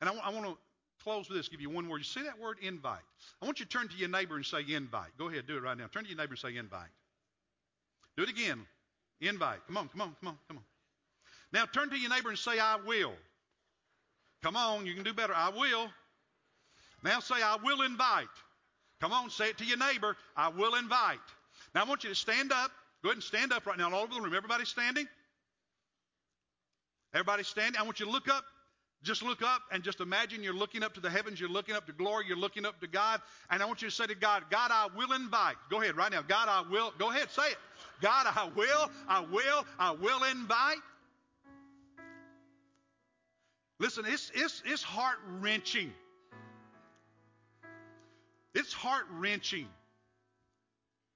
And 0.00 0.10
I, 0.10 0.14
I 0.14 0.30
want 0.30 0.46
to 0.46 0.56
close 1.02 1.28
with 1.28 1.38
this, 1.38 1.48
give 1.48 1.60
you 1.60 1.70
one 1.70 1.88
word. 1.88 1.98
You 1.98 2.04
see 2.04 2.22
that 2.22 2.38
word 2.38 2.58
invite? 2.60 3.00
I 3.40 3.46
want 3.46 3.58
you 3.58 3.66
to 3.66 3.70
turn 3.70 3.88
to 3.88 3.96
your 3.96 4.08
neighbor 4.08 4.36
and 4.36 4.44
say 4.44 4.64
invite. 4.68 5.16
Go 5.18 5.28
ahead, 5.28 5.46
do 5.46 5.56
it 5.56 5.62
right 5.62 5.76
now. 5.76 5.86
Turn 5.86 6.04
to 6.04 6.08
your 6.08 6.18
neighbor 6.18 6.32
and 6.32 6.38
say 6.38 6.56
invite. 6.56 6.90
Do 8.16 8.22
it 8.24 8.28
again. 8.28 8.66
Invite. 9.20 9.66
Come 9.66 9.76
on, 9.76 9.88
come 9.88 10.00
on, 10.02 10.16
come 10.20 10.28
on, 10.28 10.38
come 10.48 10.56
on. 10.58 10.64
Now 11.52 11.64
turn 11.66 11.90
to 11.90 11.98
your 11.98 12.10
neighbor 12.10 12.28
and 12.28 12.38
say, 12.38 12.58
I 12.58 12.76
will. 12.84 13.14
Come 14.42 14.56
on, 14.56 14.86
you 14.86 14.94
can 14.94 15.02
do 15.02 15.12
better. 15.12 15.34
I 15.34 15.50
will. 15.50 15.88
Now 17.02 17.20
say, 17.20 17.36
I 17.42 17.56
will 17.62 17.82
invite. 17.82 18.26
Come 19.00 19.12
on, 19.12 19.30
say 19.30 19.50
it 19.50 19.58
to 19.58 19.64
your 19.64 19.78
neighbor. 19.78 20.16
I 20.36 20.48
will 20.48 20.74
invite. 20.74 21.18
Now 21.74 21.84
I 21.84 21.88
want 21.88 22.04
you 22.04 22.10
to 22.10 22.16
stand 22.16 22.52
up. 22.52 22.70
Go 23.02 23.10
ahead 23.10 23.16
and 23.16 23.22
stand 23.22 23.52
up 23.52 23.66
right 23.66 23.78
now 23.78 23.92
all 23.92 24.02
over 24.02 24.14
the 24.14 24.20
room. 24.20 24.34
Everybody 24.34 24.64
standing? 24.64 25.06
Everybody 27.14 27.44
standing? 27.44 27.80
I 27.80 27.84
want 27.84 28.00
you 28.00 28.06
to 28.06 28.12
look 28.12 28.28
up. 28.28 28.44
Just 29.04 29.22
look 29.22 29.42
up 29.42 29.62
and 29.70 29.84
just 29.84 30.00
imagine 30.00 30.42
you're 30.42 30.52
looking 30.52 30.82
up 30.82 30.94
to 30.94 31.00
the 31.00 31.08
heavens, 31.08 31.38
you're 31.38 31.48
looking 31.48 31.76
up 31.76 31.86
to 31.86 31.92
glory, 31.92 32.24
you're 32.26 32.36
looking 32.36 32.66
up 32.66 32.80
to 32.80 32.88
God. 32.88 33.20
And 33.48 33.62
I 33.62 33.66
want 33.66 33.80
you 33.80 33.88
to 33.88 33.94
say 33.94 34.06
to 34.06 34.14
God, 34.16 34.44
God, 34.50 34.72
I 34.72 34.88
will 34.96 35.12
invite. 35.12 35.54
Go 35.70 35.80
ahead 35.80 35.96
right 35.96 36.10
now. 36.10 36.22
God, 36.22 36.48
I 36.48 36.68
will. 36.68 36.92
Go 36.98 37.10
ahead, 37.10 37.30
say 37.30 37.46
it. 37.50 37.58
God, 38.02 38.26
I 38.26 38.50
will, 38.56 38.90
I 39.08 39.20
will, 39.20 39.64
I 39.78 39.92
will 39.92 40.24
invite. 40.24 40.78
Listen, 43.78 44.04
it's, 44.04 44.32
it's, 44.34 44.64
it's 44.66 44.82
heart 44.82 45.18
wrenching. 45.38 45.92
It's 48.52 48.72
heart 48.72 49.04
wrenching 49.12 49.68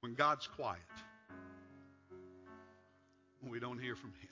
when 0.02 0.14
God's 0.14 0.48
quiet, 0.48 0.80
when 3.40 3.52
we 3.52 3.60
don't 3.60 3.78
hear 3.78 3.94
from 3.94 4.10
Him. 4.20 4.28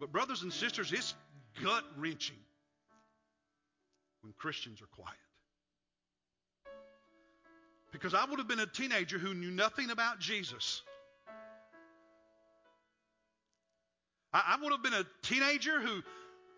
But, 0.00 0.10
brothers 0.10 0.42
and 0.42 0.52
sisters, 0.52 0.92
it's 0.92 1.14
gut 1.62 1.84
wrenching 1.96 2.36
when 4.22 4.32
Christians 4.38 4.80
are 4.82 4.86
quiet. 4.86 5.14
Because 7.92 8.14
I 8.14 8.24
would 8.24 8.38
have 8.38 8.48
been 8.48 8.60
a 8.60 8.66
teenager 8.66 9.18
who 9.18 9.34
knew 9.34 9.50
nothing 9.50 9.90
about 9.90 10.18
Jesus. 10.18 10.82
I, 14.32 14.56
would 14.60 14.72
have 14.72 14.82
been 14.82 14.94
a 14.94 15.06
teenager 15.22 15.80
who, 15.80 16.02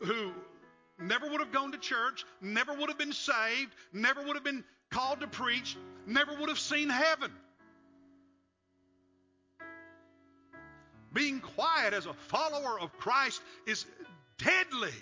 who 0.01 0.33
never 0.99 1.29
would 1.29 1.41
have 1.41 1.53
gone 1.53 1.73
to 1.73 1.79
church, 1.79 2.25
never 2.41 2.73
would 2.73 2.89
have 2.89 2.97
been 2.97 3.13
saved, 3.13 3.75
never 3.93 4.23
would 4.23 4.35
have 4.35 4.45
been 4.45 4.65
called 4.91 5.21
to 5.21 5.27
preach, 5.27 5.77
never 6.07 6.35
would 6.39 6.49
have 6.49 6.59
seen 6.59 6.89
heaven. 6.89 7.33
Being 11.13 11.41
quiet 11.41 11.95
as 11.95 12.07
a 12.07 12.13
follower 12.13 12.79
of 12.79 12.97
Christ 12.99 13.41
is 13.67 13.87
deadly. 14.39 14.93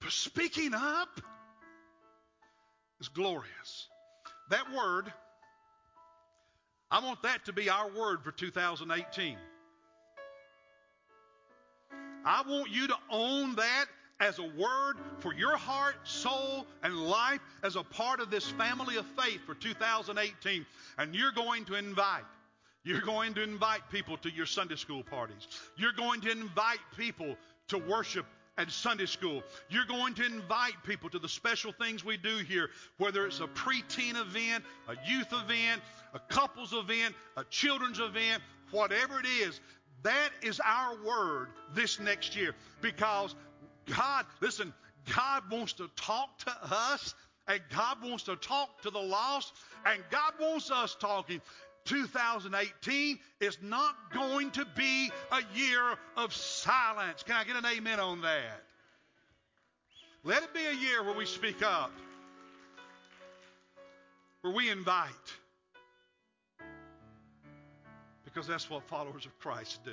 But 0.00 0.10
speaking 0.10 0.74
up 0.74 1.20
is 3.00 3.08
glorious. 3.08 3.88
That 4.50 4.72
word, 4.74 5.12
I 6.90 7.04
want 7.04 7.22
that 7.22 7.44
to 7.44 7.52
be 7.52 7.70
our 7.70 7.88
word 7.88 8.24
for 8.24 8.32
2018. 8.32 9.36
I 12.24 12.42
want 12.46 12.70
you 12.70 12.88
to 12.88 12.96
own 13.10 13.54
that 13.56 13.86
as 14.20 14.38
a 14.38 14.42
word 14.42 14.96
for 15.18 15.34
your 15.34 15.56
heart, 15.56 15.96
soul, 16.04 16.66
and 16.82 16.94
life 16.94 17.40
as 17.62 17.76
a 17.76 17.82
part 17.82 18.20
of 18.20 18.30
this 18.30 18.48
family 18.50 18.96
of 18.96 19.06
faith 19.18 19.40
for 19.46 19.54
2018. 19.54 20.66
And 20.98 21.14
you're 21.14 21.32
going 21.32 21.64
to 21.66 21.74
invite. 21.74 22.24
You're 22.84 23.00
going 23.00 23.34
to 23.34 23.42
invite 23.42 23.80
people 23.90 24.16
to 24.18 24.30
your 24.30 24.46
Sunday 24.46 24.76
school 24.76 25.02
parties. 25.02 25.48
You're 25.76 25.92
going 25.92 26.20
to 26.22 26.30
invite 26.30 26.78
people 26.96 27.36
to 27.68 27.78
worship 27.78 28.26
at 28.56 28.70
Sunday 28.70 29.06
school. 29.06 29.42
You're 29.68 29.86
going 29.86 30.14
to 30.14 30.26
invite 30.26 30.74
people 30.84 31.08
to 31.10 31.18
the 31.18 31.28
special 31.28 31.72
things 31.72 32.04
we 32.04 32.16
do 32.16 32.38
here, 32.38 32.68
whether 32.98 33.26
it's 33.26 33.40
a 33.40 33.46
preteen 33.48 34.20
event, 34.20 34.64
a 34.88 34.96
youth 35.08 35.32
event, 35.32 35.80
a 36.14 36.18
couples 36.18 36.72
event, 36.72 37.14
a 37.36 37.44
children's 37.44 38.00
event, 38.00 38.42
whatever 38.70 39.18
it 39.20 39.26
is. 39.26 39.60
That 40.02 40.30
is 40.42 40.60
our 40.64 40.96
word 41.04 41.48
this 41.74 42.00
next 42.00 42.34
year 42.34 42.54
because 42.80 43.34
God, 43.96 44.26
listen, 44.40 44.72
God 45.14 45.42
wants 45.50 45.74
to 45.74 45.88
talk 45.96 46.38
to 46.40 46.52
us 46.62 47.14
and 47.48 47.60
God 47.74 47.98
wants 48.02 48.24
to 48.24 48.36
talk 48.36 48.82
to 48.82 48.90
the 48.90 49.00
lost 49.00 49.52
and 49.84 50.02
God 50.10 50.34
wants 50.40 50.70
us 50.70 50.96
talking. 50.98 51.40
2018 51.86 53.18
is 53.40 53.58
not 53.62 53.94
going 54.12 54.50
to 54.52 54.66
be 54.76 55.10
a 55.32 55.58
year 55.58 55.82
of 56.16 56.34
silence. 56.34 57.22
Can 57.22 57.36
I 57.36 57.44
get 57.44 57.56
an 57.56 57.64
amen 57.66 57.98
on 57.98 58.20
that? 58.22 58.62
Let 60.22 60.42
it 60.42 60.52
be 60.52 60.66
a 60.66 60.74
year 60.74 61.02
where 61.02 61.16
we 61.16 61.24
speak 61.24 61.62
up, 61.62 61.90
where 64.42 64.52
we 64.52 64.68
invite, 64.68 65.08
because 68.24 68.46
that's 68.46 68.68
what 68.68 68.82
followers 68.84 69.24
of 69.24 69.36
Christ 69.38 69.82
do 69.84 69.92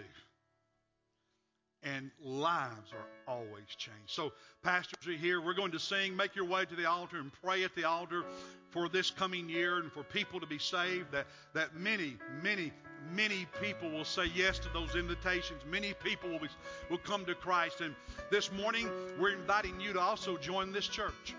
and 1.84 2.12
lives 2.22 2.92
are 2.94 3.34
always 3.34 3.68
changed. 3.78 4.10
So, 4.10 4.34
pastors 4.64 5.08
are 5.08 5.18
here. 5.18 5.42
We're 5.42 5.54
going 5.54 5.72
to 5.72 5.80
sing. 5.80 6.16
Make 6.16 6.36
your 6.36 6.46
way 6.46 6.66
to 6.66 6.76
the 6.76 6.86
altar 6.90 7.18
and 7.18 7.32
pray 7.44 7.64
at 7.64 7.76
the 7.76 7.86
altar 7.86 8.24
for 8.72 8.90
this 8.90 9.12
coming 9.12 9.48
year 9.50 9.78
and 9.78 9.92
for 9.92 10.04
people 10.04 10.40
to 10.40 10.48
be 10.48 10.58
saved. 10.58 11.12
That, 11.12 11.28
that 11.54 11.76
many, 11.76 12.18
many, 12.42 12.72
many 13.12 13.48
people 13.62 13.90
will 13.90 14.06
say 14.06 14.26
yes 14.36 14.60
to 14.60 14.70
those 14.70 14.96
invitations. 14.96 15.62
Many 15.70 15.94
people 16.04 16.30
will, 16.30 16.40
be, 16.40 16.50
will 16.90 16.98
come 16.98 17.26
to 17.26 17.36
Christ. 17.36 17.82
And 17.82 17.96
this 18.32 18.52
morning, 18.52 18.90
we're 19.20 19.34
inviting 19.34 19.80
you 19.80 19.94
to 19.94 20.00
also 20.00 20.38
join 20.38 20.72
this 20.72 20.88
church. 20.88 21.36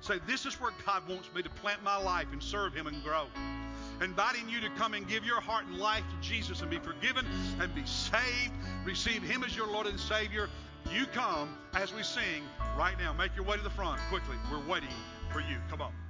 Say, 0.00 0.20
this 0.26 0.44
is 0.44 0.60
where 0.60 0.72
God 0.84 1.08
wants 1.08 1.30
me 1.34 1.42
to 1.42 1.50
plant 1.50 1.82
my 1.82 1.96
life 1.96 2.26
and 2.32 2.42
serve 2.42 2.74
Him 2.74 2.86
and 2.86 3.02
grow 3.02 3.26
inviting 4.02 4.48
you 4.48 4.60
to 4.60 4.70
come 4.70 4.94
and 4.94 5.06
give 5.08 5.24
your 5.24 5.40
heart 5.40 5.66
and 5.66 5.78
life 5.78 6.04
to 6.10 6.28
Jesus 6.28 6.60
and 6.60 6.70
be 6.70 6.78
forgiven 6.78 7.26
and 7.60 7.74
be 7.74 7.84
saved, 7.86 8.52
receive 8.84 9.22
Him 9.22 9.44
as 9.44 9.56
your 9.56 9.66
Lord 9.66 9.86
and 9.86 9.98
Savior. 9.98 10.48
You 10.92 11.06
come 11.06 11.56
as 11.74 11.92
we 11.94 12.02
sing 12.02 12.42
right 12.76 12.98
now. 12.98 13.12
Make 13.12 13.34
your 13.36 13.44
way 13.44 13.56
to 13.56 13.62
the 13.62 13.70
front 13.70 14.00
quickly. 14.10 14.36
We're 14.50 14.66
waiting 14.68 14.88
for 15.32 15.40
you. 15.40 15.56
Come 15.70 15.82
on. 15.82 16.03